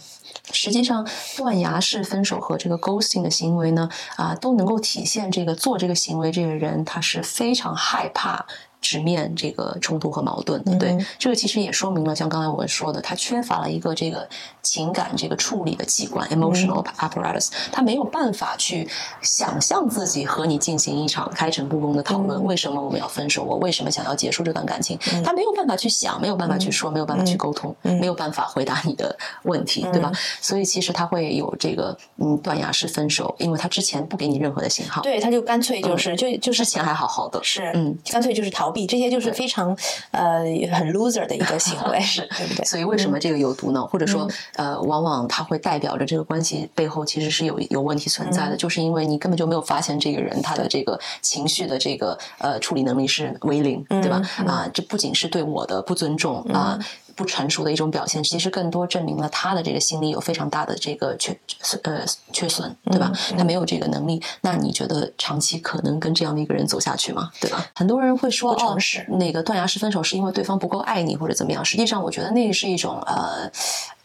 [0.53, 1.07] 实际上，
[1.37, 8.47] 断崖式分手和这个 ghosting 的行为呢，啊，都能够体现这个做这个行为这个人他是非常害怕。
[8.83, 14.29] 直面这个冲突和矛盾的，对这个其实也说明了，像刚才我们说的，他缺乏了一个这个
[14.61, 18.87] 情感这个处理的器官 （emotional apparatus），他没有办法去
[19.23, 23.45] 想象自己和你进行一场开诚布公的讨论，为什么我们要分手？
[23.45, 24.99] 我为什么想要结束这段感情？
[25.25, 30.11] 他没有办法去想，没有办法去说，没有办法去沟通，没有办法回答你的问题，对吧？
[30.41, 38.72] 所以其实他会有这个嗯断崖式分手，因为他之前不给你任何的信号，对，他就干脆就是就就之前还好好的，是嗯，干脆就是逃。
[38.73, 39.77] 比这些就是非常
[40.11, 40.41] 呃
[40.73, 42.65] 很 loser 的一个行为，是对不对？
[42.67, 43.81] 所以为什么这个有毒呢？
[43.87, 54.23] 或者说呃，往往它会代表着这个关系背后其实是有有问题存在的，就是因为你根本就没有发现这个人他的这个情绪的这个呃处理能力是为零，对吧？
[54.47, 56.79] 啊，这不仅是对我的不尊重啊。
[57.15, 61.39] 不成熟的一种表现，其实更多证明了他的这个心理有非常大的这个缺
[61.83, 63.13] 呃缺损，对吧？
[63.37, 64.23] 他没有这个能力。
[64.41, 67.31] 那你觉得长期可能跟这样的一个人走下去吗？
[67.41, 67.67] 对吧？
[67.75, 68.77] 很多人会说哦，
[69.19, 71.65] 那个断崖式分手是因为对方不够爱你或者怎么样。
[71.65, 73.51] 实际上，我觉得那是一种呃。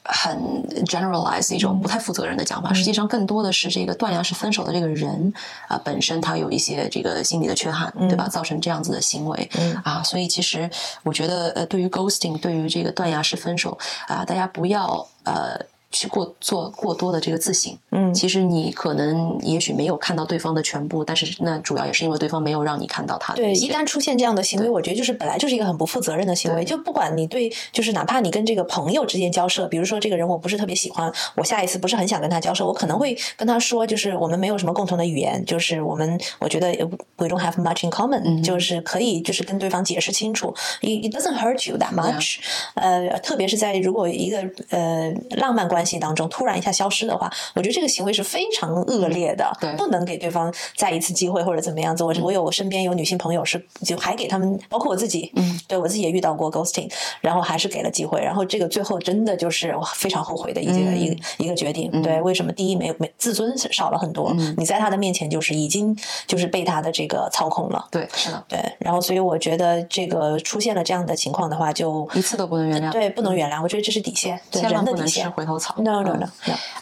[0.07, 5.33] 很 generalize 一种不太负责任的讲法，实际上更多的是这个断崖式分手的这个人
[5.67, 8.27] 啊，本身他有一些这个心理的缺憾，对吧？
[8.27, 9.49] 造成这样子的行为
[9.83, 10.69] 啊，所以其实
[11.03, 13.77] 我觉得呃，对于 ghosting，对于这个断崖式分手
[14.07, 15.59] 啊，大家不要呃。
[15.97, 23.33] 去过做过多的这个自省，嗯，其实你可能也许没有看到对方的全部，但是那主要也是因为对方没有让你看到他。
[23.33, 26.63] 对，一旦出现这样的行为，我觉得就是本来就是一个很不负责任的行为。
[26.63, 36.67] 就不管你对，就是哪怕你跟这个朋友之间交涉，比如说这个人我不是特别喜欢，我下一次不是很想跟他交涉，我可能会跟他说，就是我们没有什么共同的语言，就是我们我觉得
[37.15, 42.39] we don't have much in common，就是可以就是跟对方解释清楚，it doesn't hurt you that much。
[42.75, 45.77] 呃，特别是在如果一个呃浪漫关。
[45.77, 52.03] 关系当中突然一下消失的话，我觉得这个行为是非常恶劣的，对，不能给对方再一次机会或者怎么样子。
[52.03, 61.89] 我我有我身边有女性朋友是就还给他们，包括我自己，嗯，对我自己也遇到过 ghosting，然后还是给了机会，然后这个最后真的就是我非常后悔的一个一个一个决定。
[62.03, 62.51] 对，为什么？
[62.57, 67.87] 第一没没自尊少了很多，你在他的面前就是已经就是被他的这个操控了。
[67.91, 68.59] 对，是的，对。
[68.79, 73.61] 然后所以我觉得这个出现了这样的情况的话，就一次都不能原谅，对，不能原谅。
[73.61, 75.75] 我觉得这是底线，千万不能吃回头草。
[75.77, 76.27] No no no，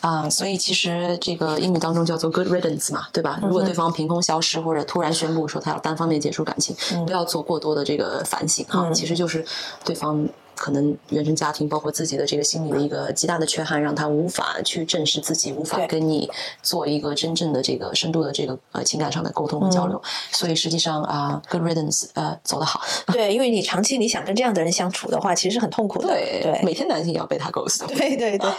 [0.02, 3.39] 啊，所以其实这个英语当中叫做 good riddance 嘛，对吧？
[3.41, 6.76] 如果对方凭空消失或者突然宣布说他要单方面结束感情，
[7.06, 9.46] 不要做过多的这个反省哈，其实就是
[9.84, 10.28] 对方。
[10.56, 16.30] 可能原生家庭包括自己的这个心理的一个极大的缺憾，让他无法去正视自己，无法跟你
[16.64, 20.01] 做一个真正的这个深度的这个呃情感上的沟通和交流。
[20.32, 22.82] 所以实际上啊，good riddance，呃，走得好。
[23.14, 26.08] 对，因为你长期你想跟这样的人相处的话，其实是很痛苦的。
[26.08, 27.86] 对对，每天男性也要被他 ghost。
[27.88, 28.49] 对对对。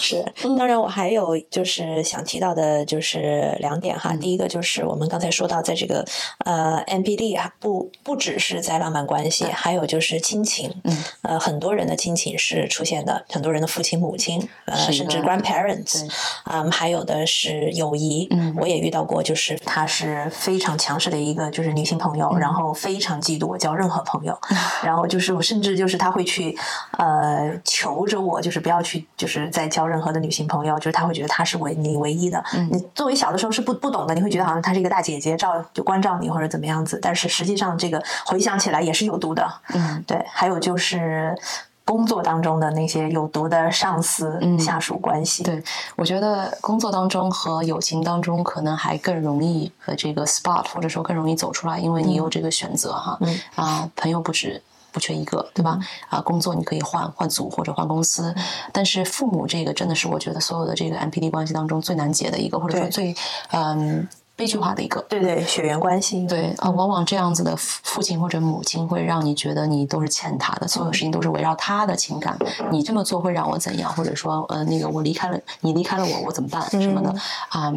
[0.00, 0.24] 是，
[0.56, 4.16] 当然我还有就是想提到的，就是两点哈。
[4.16, 6.02] 第一个就是我们刚才说到，在这个
[6.46, 10.74] 呃 MBD 啊，不不只是在浪漫关系，还有就是亲情。
[10.84, 16.10] 嗯，呃，很多人的亲情是出现的，很多人的父亲、母亲，呃，甚至 grandparents，
[16.44, 18.26] 嗯，还有的是友谊。
[18.30, 24.34] 嗯，我也遇到过，就是她是非常强势的一个就是女性朋友，然后非常嫉妒我交任何朋友，
[24.82, 26.56] 然后就是我甚至就是她会去
[26.96, 29.89] 呃求着我，就是不要去就是在交。
[29.90, 32.42] 任何的女性朋友，就是她会觉得她是唯你唯一的。
[32.54, 36.98] 嗯你作为小的时候是不不懂的，你会觉得好像她是一个大姐姐，照就关照你或者怎么样子。
[37.02, 39.46] 但是实际上，这个回想起来也是有毒的。
[39.74, 40.24] 嗯，对。
[40.32, 41.36] 还有就是
[41.84, 45.42] 工作当中的那些有毒的上司下属关系。
[45.42, 45.60] 对，
[45.96, 53.18] 我觉得工作当中和友情当中可能还更容易和这个 spot，或者说更容易走出来，因为你有这个选择哈。
[53.20, 54.62] 嗯啊，朋友不止。
[54.92, 55.78] 不缺一个，对吧？
[56.08, 58.34] 啊，工作你可以换换组或者换公司，
[58.72, 63.14] 但是父母这个真的是我觉得所有的这个 MPD 关系当中最难解的一个，或者说最
[63.50, 65.00] 嗯悲剧化的一个。
[65.08, 66.26] 对对，血缘关系。
[66.26, 72.38] 对啊，往往这样子的父亲或者母亲会让你觉得你都是欠他的，所有事情都是围绕他的情感。
[72.70, 73.92] 你这么做会让我怎样？
[73.92, 76.62] 或者说呃，那个我离开了你离开了我，我怎么办？
[76.70, 77.14] 什么的
[77.50, 77.72] 啊？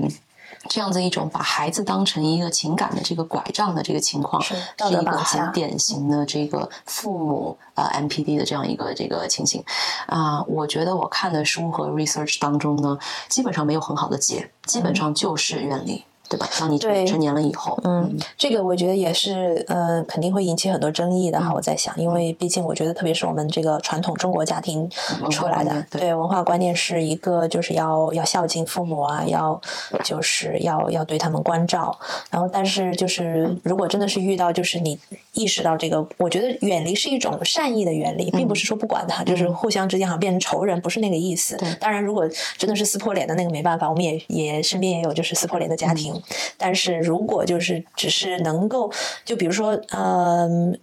[0.70, 4.55] 这样子一种把孩子当成一个情感的这个拐杖的这个情况，是
[4.89, 9.64] 一个很典型的这个父母呃 MPD 的这样一个这个情形
[10.07, 10.41] 啊。
[10.43, 12.97] 我觉得我看的书和 research 当中呢，
[13.28, 16.03] 基本上没有很好的解，基本上就是远离。
[16.30, 16.47] 对吧？
[16.59, 21.49] 当你成年了以后，嗯，这个我觉得也是，呃，肯定会引起很多争议的哈。
[21.49, 24.89] 嗯我在想，因为毕竟我觉得，特别是我们这个传统中国家庭
[25.30, 29.61] 出来的对对文化观念是一个，就是要要孝敬父母啊，要
[30.03, 31.95] 就是要要对他们关照。
[32.32, 34.97] 然后，但是就是如果真的是遇到，就是你
[35.34, 41.55] 意识到这个，我觉得远离是一种善意的远离，并不是说不管他，就是互相之间好像变成仇人，不是那个意思。
[41.80, 46.12] 当然，如果真的是撕破脸的那个没办法，我们也也身边也有就是撕破脸的家庭。
[46.57, 48.91] 但是如果就是只是能够，
[49.26, 50.78] 就比如说，嗯、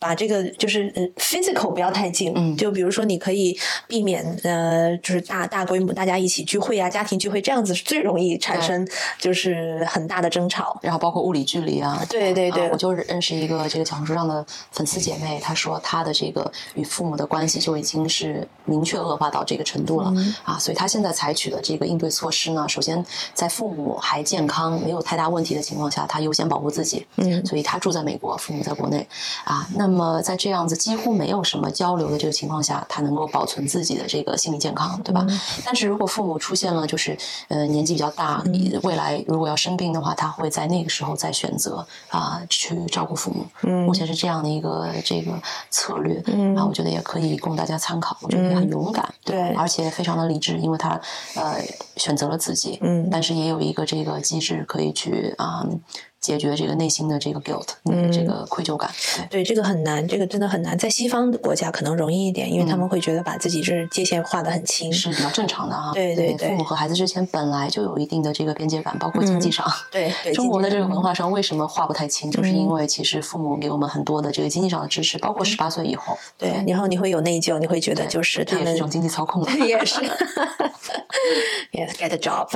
[0.00, 2.56] 把这个就是呃 physical 不要太近，嗯。
[2.56, 8.88] 就比如说你可以避免呃就是大大规模大家一起聚会啊，家庭聚会这样子是最容易产生
[9.18, 10.78] 就是很大的争吵。
[10.82, 12.66] 然后包括物理距离啊，对对对。
[12.66, 20.34] 啊我就是认识一个这个小红书上的粉丝姐妹，她说她的这个与父母的关系就已经是明确恶化到这个程度了、嗯。
[20.44, 27.44] 啊，所以她现在采取的这个应对措施呢，首先在父母还健康、没有太大问题的情况下，她优先保护自己，嗯。
[27.44, 29.06] 所以她住在美国，父母在国内。
[29.44, 35.26] 啊，那么在这样子几乎没有什么交流的这个情况下，他能够保存自己的这个心理健康，对吧？
[35.28, 35.40] 嗯。
[35.64, 37.16] 但是如果父母出现了就是
[37.48, 43.44] 呃年纪比较大，嗯未来如果要生病的话，他会在那个时候再选择啊、去照顾父母。
[43.62, 43.84] 嗯。
[43.84, 45.32] 目前是这样的一个这个
[45.70, 46.56] 策略，嗯。
[46.56, 48.16] 啊，我觉得也可以供大家参考。
[48.22, 51.00] 我觉得也很勇敢，对而且非常的理智，因为他
[51.34, 51.56] 呃
[51.96, 53.08] 选择了自己，嗯。
[53.10, 55.66] 但是也有一个这个机制可以去啊、
[56.20, 58.90] 解决这个内心的这个 guilt，嗯，这个愧疚感。
[59.30, 60.76] 对，对，这个很难，这个真的很难。
[60.76, 64.92] 在西方的国家可能容易一点，因为他们会觉得把自己这界限画得很清。
[64.92, 65.90] 是比较正常的啊。
[65.94, 69.66] 对对对父母和孩子之间本来就有一定的这个边界感，包括经济上。
[69.90, 72.30] 对对， 中国的这个文化上为什么划不太清？
[72.30, 79.50] 就是嗯因为其实父母给我们很多的这个经济上的支持，包括十八岁以后，对，然后你会有内疚，你会觉得就是他也是一种经济操控了。
[79.66, 80.00] 也是
[81.72, 82.48] ，yes get a job，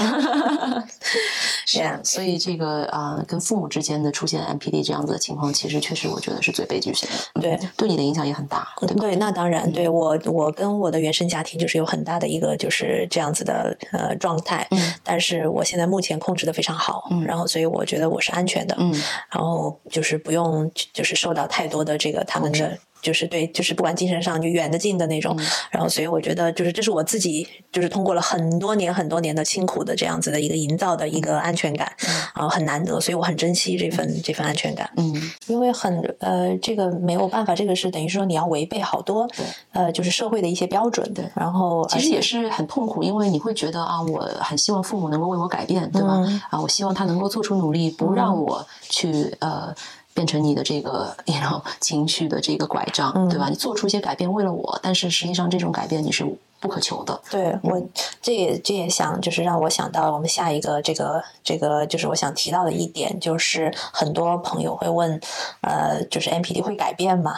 [1.66, 7.16] 是啊，所以这个啊、呃跟父母之间的出现 MPD 这样子的情况，其实确实我觉得是最悲剧性的。
[7.34, 8.88] 嗯对，对你的影响也很大，对？
[8.94, 18.92] 对，那当然，对我我跟我的原生家庭就是有很大的一个就是这样子的呃状态，嗯但是我现在目前控制的非常好，嗯然后所以我觉得我是安全的，嗯
[19.30, 22.78] 然后就是不用就是受到太多的这个他们的。
[23.04, 25.44] 就是对，就是不管精神上就远的近的那种，嗯。
[25.70, 31.92] 然后所以我觉得就是这是我自己就是通过了很多年很多年的辛苦的这样子的一个营造的一个安全感，
[32.34, 34.90] 然后很难得，所以我很珍惜这份这份安全感。
[34.96, 35.14] 嗯，
[35.46, 39.28] 因为很呃，这个没有办法，这个是等于说你要违背好多
[39.72, 41.24] 呃，就是社会的一些标准，对。
[41.34, 46.22] 然后其实也是很痛苦，因为你会觉得啊，我很希望父母能够为我改变，对吧？
[46.26, 46.40] 嗯。
[46.50, 49.74] 啊，我希望他能够做出努力，不让我去呃。
[50.14, 53.48] 变成你的这个，you know 情绪的这个拐杖，嗯对吧？
[53.50, 56.24] 你做出一些改变，为了我，但是实际上这种改变你是
[56.64, 57.20] 不可求的。
[57.30, 57.78] 对我
[58.22, 65.20] 这也这也想就是让我想到我们下一个这个这个就是我想提到的一点，就是很多朋友会问，
[65.60, 67.34] 呃，就是 NPD 会改变吗？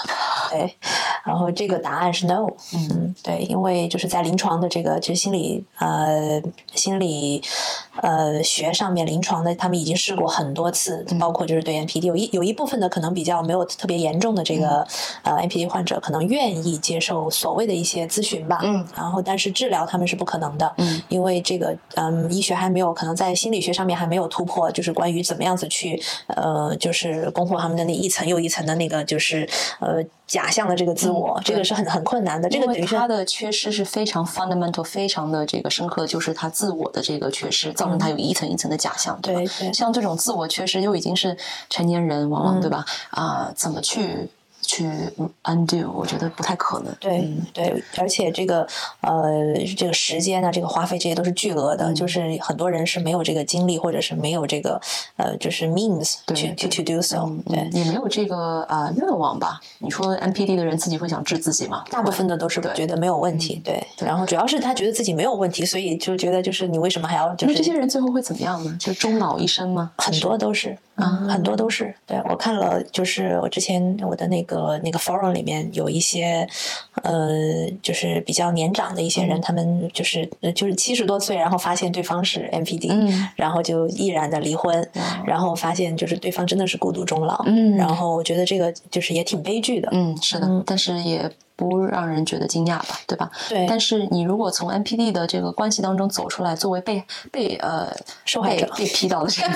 [0.49, 0.77] 对，
[1.25, 6.41] 然后这个答案是 no，嗯，对，因为就是在临床的这个其实心理呃
[6.75, 7.43] 心理
[8.01, 14.87] 呃学上面临床的他们已经试过很多次，包括就是对 NPD 有一有一部分的可能比较没有特别严重的这个、
[15.23, 29.49] 呃 NPD 患者可能愿意接受所谓的一些咨询吧，嗯，然后但是治疗他们是不可能的，嗯，因为这个嗯医学还没有可能在心理学上面还没有突破，就是关于怎么样子去呃就是攻破他们的那一层又一层的那个就是
[29.81, 39.21] 呃假象的这个自我，嗯这个是很很困难的，这个等于他的缺失是非常 fundamental、非常的这个深刻，就是他自我的这个缺失，造成他有一层一层的假象，吧？
[39.23, 41.37] 对对像这种自我缺失，又已经是
[41.71, 42.85] 成年人，往往、对吧？
[43.11, 44.29] 啊，怎么去
[44.77, 44.91] 去
[45.45, 45.91] undo？
[45.91, 46.95] 我觉得不太可能。
[47.01, 48.67] 对嗯对，而且这个
[49.01, 54.81] 呃，这个时间啊，这个花费这些都是巨额的，就是很多人是没有这个精力，或者是没有这个
[55.17, 57.43] 呃，就是 means 对去去 to do so 嗯。
[57.47, 59.61] 对，嗯也没有这个呃愿望吧？
[59.79, 61.85] 你说 NPD 的人自己会想治自己吗？
[61.91, 63.83] 大部分的都是觉得没有问题，对。
[63.99, 68.77] 然后主要是他觉得自己没有问题，所以就觉得就是你为什么还要就那这些人最后会怎么样呢？
[68.79, 69.91] 就终老一生吗？
[69.99, 71.95] 很多都是，啊嗯，很多都是。
[72.07, 76.47] 对我看了，就是我之前我的那个那个 forum 里面有一些，
[77.03, 79.29] 呃，就是比较年长的一些嗯。
[79.29, 83.29] 人，他们就是呃就是七十多岁，然后发现对方是 MPD，、嗯。
[83.37, 85.23] 然后就毅然的离婚，哇。
[85.27, 87.77] 然后发现就是对方真的是孤独终老，嗯。
[87.77, 90.63] 然后我觉得这个就是也挺悲剧的，嗯，是的，嗯。
[90.67, 93.31] 但是也不让人觉得惊讶吧，对吧？
[93.49, 93.67] 对。
[93.67, 97.03] 但是你如果从 NPD 的这个关系当中走出来，作为被
[97.33, 97.91] 被呃
[98.25, 99.49] 受害者被批到的这个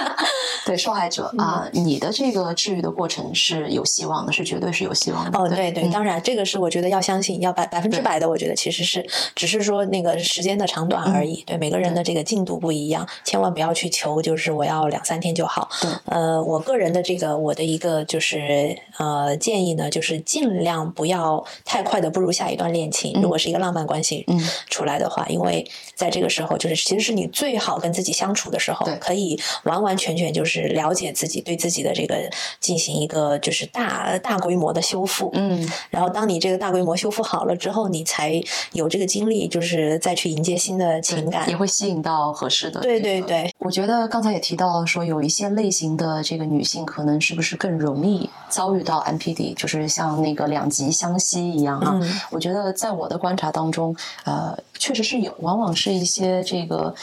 [0.66, 5.38] 对受害者啊，你的这个治愈的过程是有希望的，是绝对是有希望的。
[5.38, 11.42] 哦，对对，当然这个是我觉得要相信，要百百分之百的，我觉得其实是只是说那个时间的长短而已。
[11.46, 15.68] 对每个人的这个进度不一样，千万不要去求就是我要两三天就好。
[15.82, 21.33] 对，呃，我个人的这个我的一个就是呃建议呢，就是尽量不要
[21.64, 23.20] 太快的步入下一段恋情。
[23.22, 24.26] 如果是一个浪漫关系
[24.68, 32.16] 出来的话，因为在这个时候，就是其实是你最好跟自己相处的时候，可以完完全全就是了解自己，对自己的这个
[32.60, 35.30] 进行一个就是大大规模的修复。
[35.34, 38.40] 嗯，然后当你这个大规模修复好了之后，你才
[38.72, 42.80] 有这个精力，就是再去迎接新的情感，也会吸引到合适的。
[42.80, 51.98] 对对对，我觉得刚才也提到了说，有一些类型的这个女性，可能是不是更容易遭遇到 MPD，就是像那个两极相吸一样哈。
[52.30, 56.94] 我觉得在我的观察当中，呃，确实是有，往往是一些这个。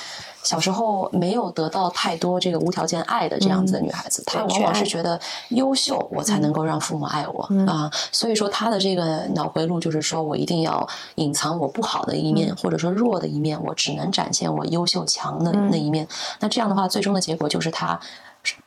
[0.43, 5.19] 小时候没有得到太多这个无条件爱的这样子的女孩子，她往往是觉得
[5.49, 7.91] 优秀，我才能够让父母爱我啊。
[8.11, 16.07] 所以说她的这个脑回路就是说我一定要隐藏我不好的一面，或者说弱的一面，我只能展现我优秀强的那一面。
[16.39, 17.99] 那这样的话，最终的结果就是她。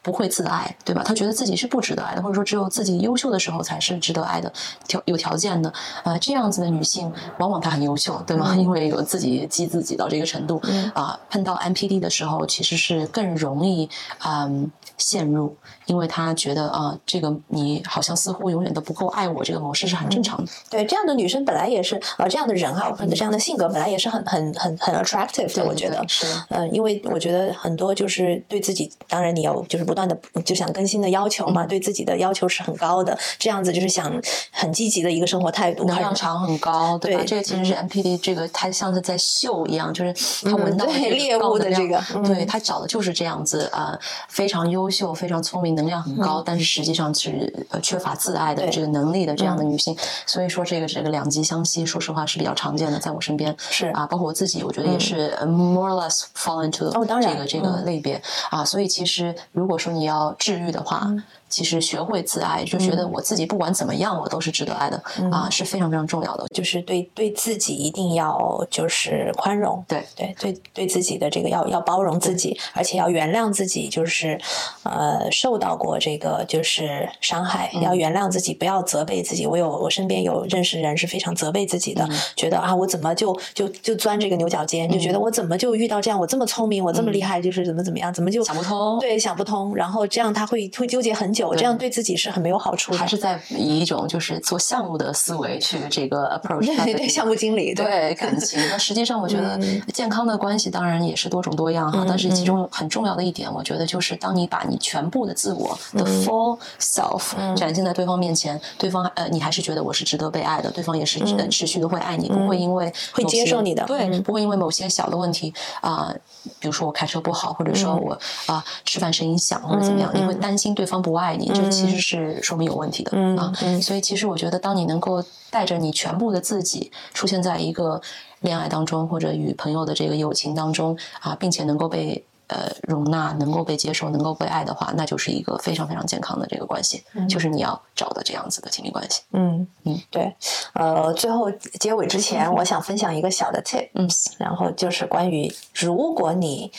[0.02, 1.02] 不会自爱，对吧？
[1.04, 4.52] 他觉得自己是不值得爱的，或者说只有自己优秀的时候才是值得爱的，
[4.86, 5.72] 条有条件的。
[6.04, 8.54] 呃，这样子的女性，往往她很优秀，对吗？
[8.54, 10.60] 因为有自己激自己到这个程度，
[10.94, 13.88] 啊，碰到 MPD 的时候，其实是更容易
[14.24, 15.56] 嗯陷入，
[15.86, 20.50] 因为他觉得啊，这个你好像似乎永远都不够爱我，这个模式是很正常的。
[20.70, 26.26] 对，这样的女生本来也是，呃，这样的人啊，或者这样的性格本来也是很很很很 attractive 的，我觉得是。
[26.50, 29.54] 嗯，因为我觉得很多就是对自己，当然你要。
[29.66, 34.12] 就是不断的就想更新的要求嘛，对自己的要求是很高的，这样子就是想
[34.50, 37.24] 很积极的一个生活态度，能量场很高，对吧？
[37.26, 40.12] 这个其实是 MPD，这个它像是在秀一样，就是
[40.44, 49.96] 他闻到猎物的这个，对他找的就是这样子啊，非常优秀、非常聪明、能量很高，但是实际上是呃缺乏自爱的这个能力的这样的女性。
[50.26, 58.20] 所以说，这个这个两极相吸，说实话是比较常见的，在我身边是啊，包括我自己，我觉得也是 more or less fall into 这个这个类别
[58.50, 58.64] 啊。
[58.64, 59.34] 所以其实。
[59.52, 61.12] 如果说你要治愈的话。
[61.48, 66.46] 其实学会自爱，就觉得我自己不管怎么样，我都是值得爱的啊，是非常非常重要的。
[66.54, 74.40] 就是对对自己一定要就是宽容，对对对对自己的这个要要包容自己，而且要原谅自己，就是
[74.82, 79.46] 呃受到过这个就是伤害，要原谅自己，不要责备自己。
[79.46, 88.98] 我有我身边有认识人是非常责备自己的，觉得啊我怎么就就就钻这个牛角尖，就觉得我怎么就遇到这样我这么聪明我这么厉害，就是怎么怎么样，怎么就想不通？
[88.98, 89.72] 对，想不通。
[89.76, 91.43] 然后这样他会会纠结很久。
[91.44, 98.14] 我这样对自己是很没有好处的，还是在以一种就是做项目的思维去这个 approach 对对项目经理对。
[98.14, 98.60] 感情。
[98.70, 99.58] 那实际上我觉得
[99.92, 111.18] 健康的关系当然也是多种多样哈，但是其中很重要的一点，我觉得就是当你把你全部的自我 the full self 展现在对方面前，对方呃你还是觉得我是值得被爱的，对方也是
[111.50, 116.14] 持续的会爱你，不会因为会接受你的，对，不会因为某些小的问题啊，
[116.58, 121.23] 比如说我开车不好，或者说我啊吃饭声音响或者怎么样，你会担心对方不爱。
[121.32, 128.00] 你这其实是说明有问题的嗯啊，所以其实我觉得，当你能够带着你全部的自己出现在一个
[128.40, 139.22] 恋爱当中，或者与朋友的这个友情当中啊，并且能够被呃容纳、能够被接受、能够被爱的话，那就是一个非常非常健康的这个关系，就是你要找的这样子的亲密关系。
[139.32, 140.34] 嗯嗯，对。
[140.74, 141.50] 呃，最后
[141.80, 144.08] 结尾之前，我想分享一个小的 tip，嗯，
[144.38, 146.70] 然后就是关于如果你。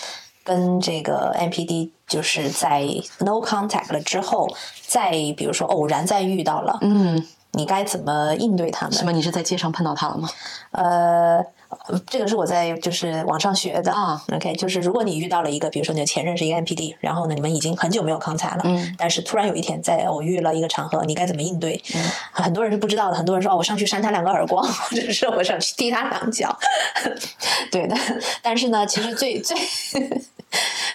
[0.45, 2.81] 跟这个 NPD 就是在
[3.19, 4.47] no contact 了之后，
[4.87, 7.21] 再比如说偶然再遇到了，嗯，
[7.51, 8.93] 你该怎么应对他们？
[8.93, 9.11] 什么？
[9.11, 10.29] 你是在街上碰到他了吗？
[10.71, 11.43] 呃。
[12.07, 14.21] 这个是我在就是网上学的啊。
[14.33, 21.83] OK，就是如果你遇到了一个，比如说你的前任是一个 NPD，然后呢，你们已经很久没有 contact 了，嗯，但是突然有一天在偶遇了一个场合，你该怎么应对？
[21.93, 26.57] 嗯，很多人是不知道的，很多人说哦，我上去扇他两个耳光，或者是我上去踢他两脚，
[27.71, 27.95] 对的。
[28.41, 29.57] 但是呢，其实最最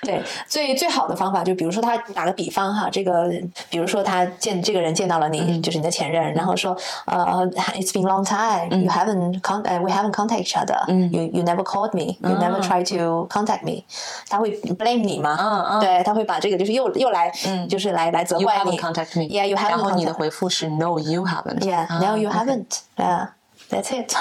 [0.02, 3.30] 对最最好的方法，就比如说他打个比方哈，这个
[3.68, 10.78] 比如说他见这个人见到了你，就是你的前任，然后说呃，It's been long time, you haven't con, we haven't contact each other.
[11.10, 13.84] You you never called me, you never try to contact me，
[14.28, 15.36] 他会 blame 你吗？
[15.38, 18.78] 嗯嗯，对，他会把这个就是又又来，嗯，就是来来责怪你。
[18.78, 19.68] contact me, yeah, you haven't.
[19.68, 21.60] 然后你的回复是 No, you haven't.
[21.60, 22.80] Yeah, no, you haven't.
[22.96, 23.28] Yeah.
[23.70, 24.12] That's it。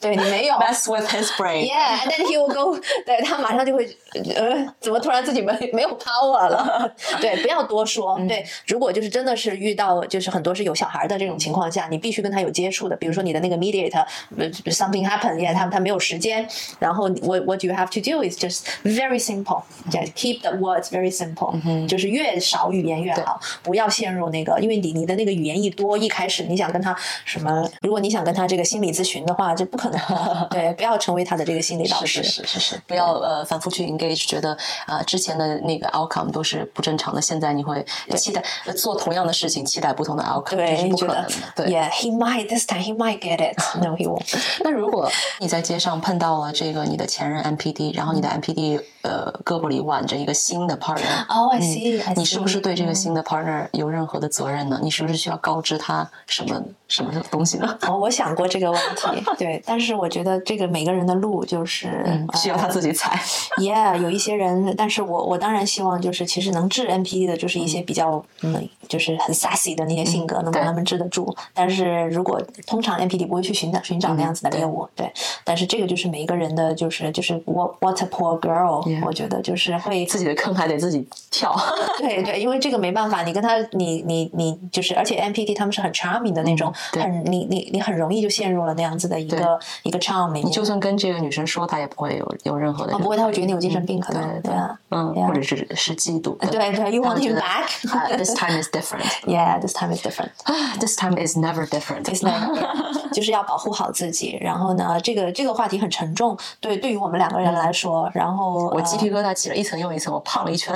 [0.00, 0.54] 对你没有。
[0.56, 1.64] mess with his brain。
[1.66, 2.80] Yeah, and then he will go。
[3.06, 3.88] 对他马上就会，
[4.34, 6.92] 呃，怎么突然自己没没有 power 了？
[7.20, 8.16] 对，不要多说。
[8.18, 14.04] 嗯对，如果就是真的是遇到就是很多是有小孩的这种情况下，你必须跟他有接触的，比如说你的那个 mediator
[14.36, 16.46] 呃 something happen，yeah，他他没有时间，
[16.78, 30.00] 然后 what what you have to do is just very simple，just keep the words very simple，、就是越少语言越好，不要陷入那个，因为你你的那个语言一多，一开始你想跟他什么，如果你想跟他这个心理咨询的话，这不可能，
[30.50, 32.22] 对，不要成为他的这个心理导师。
[32.22, 34.52] 是是是不要呃反复去 engage，觉得
[34.86, 37.84] 啊、呃之前的那个 outcome 都是不正常的，现在你会
[38.16, 41.52] 期待呃做同样的事情，期待不同的 outcome，这对，是你觉得不可能的。
[41.56, 41.66] 对。
[41.66, 43.58] ，Yeah，he might this time he might get it.
[43.80, 44.24] No, he won't.
[44.60, 52.02] 那如果你在街上碰到了这个你的前任 MPD，然后你的 MPD 呃胳膊里挽着一个新的 partner，Oh, I see.
[52.02, 54.80] I 你是不是对这个新的 partner 有任何的责任呢？
[54.82, 57.78] 你是不是需要告知他什么什么东西呢？
[57.86, 61.88] 哦，我想过这个问题，对，但是我觉得这个每个人的路就是、
[62.34, 63.20] 需要他自己踩。
[63.56, 71.34] Yeah，有一些人，但是我我当然希望就是其实能治 NPD 的，就是一些比较嗯，就是很 sassy 的那些性格，能把对他们治得住。
[71.54, 75.10] 但是如果通常 NPD 不会去寻找寻找那样子的猎物，对。
[75.44, 81.54] 但是这个就是每一个人的，就是就是 what what a poor girl，、我觉得就是会自己的坑还得自己跳。
[81.98, 90.46] 对对，因为这个没办法，你跟他，你你你就是，而且 NPD 他们是很 charming 的那种，对很你你你很容易就陷入了那样子的一个一个 charm 里面。
[90.46, 96.36] 你就算跟这个女生说，她也不会有有任何的、哦，不会，她会觉得你有精神病，可能对对啊，嗯，或者是是嫉妒。
[96.50, 97.96] 对对，You want 们觉 him back？
[97.96, 99.04] 啊 This time is different.
[99.26, 100.30] Yeah, this time is different.
[100.78, 102.04] This time is never different.
[102.04, 104.38] It's not, 就是要保护好自己。
[104.40, 110.74] 然后呢，这个这个话题很沉重，对，对于我们两个人来说，然后我鸡呃皮疙瘩起了一层又一层，我胖了一圈。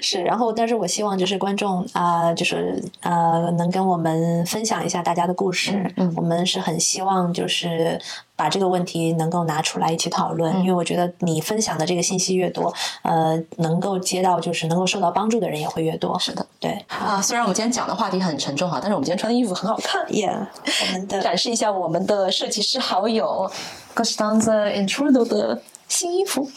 [0.00, 5.92] 是，然后但是我希望就是观众啊、就是呃，能跟我们分享一下大家的故事。
[5.96, 8.00] 嗯我们是很希望就是
[8.34, 16.18] 把这个问题能够拿出来一起讨论，嗯因为我觉得你分享的这个信息越多，呃，能够接到就是能够受到帮助的人也会越多。
[16.18, 20.04] 是的，对啊，虽然我们今天讲的话题很沉重哈，但是我们今天穿的衣服很好看。
[20.10, 20.46] Yeah，
[20.86, 23.50] 我们的 展示一下我们的设计师好友
[23.94, 26.50] g o s t a n z a Intrudo 的新衣服。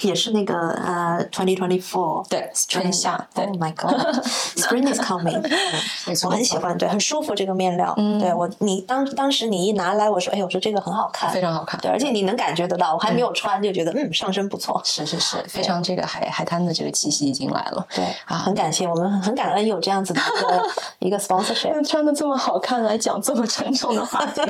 [0.00, 5.40] 也是那个呃，twenty twenty four，对春夏对 Oh my God，Spring is coming
[6.26, 7.94] 我很喜欢，对，很舒服这个面料。
[7.96, 14.80] 嗯对我，你当当时你一拿来，我说，哎，我说这个很好看，非常好看对，而且你能感觉得到，我还没有穿就觉得，嗯，上身不错。
[14.84, 17.86] 是是是，非常这个海海滩的这个气息已经来了。
[17.94, 20.68] 对啊很感谢我们很很感恩有这样子的一个
[21.00, 21.82] 一个 sponsorship。
[21.88, 24.40] 穿的这么好看来讲这么沉重的话题，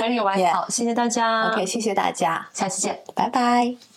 [0.00, 3.00] 很有玩 Yeah 好，谢谢大家 OK，谢谢大家，下期见。
[3.14, 3.95] 拜拜。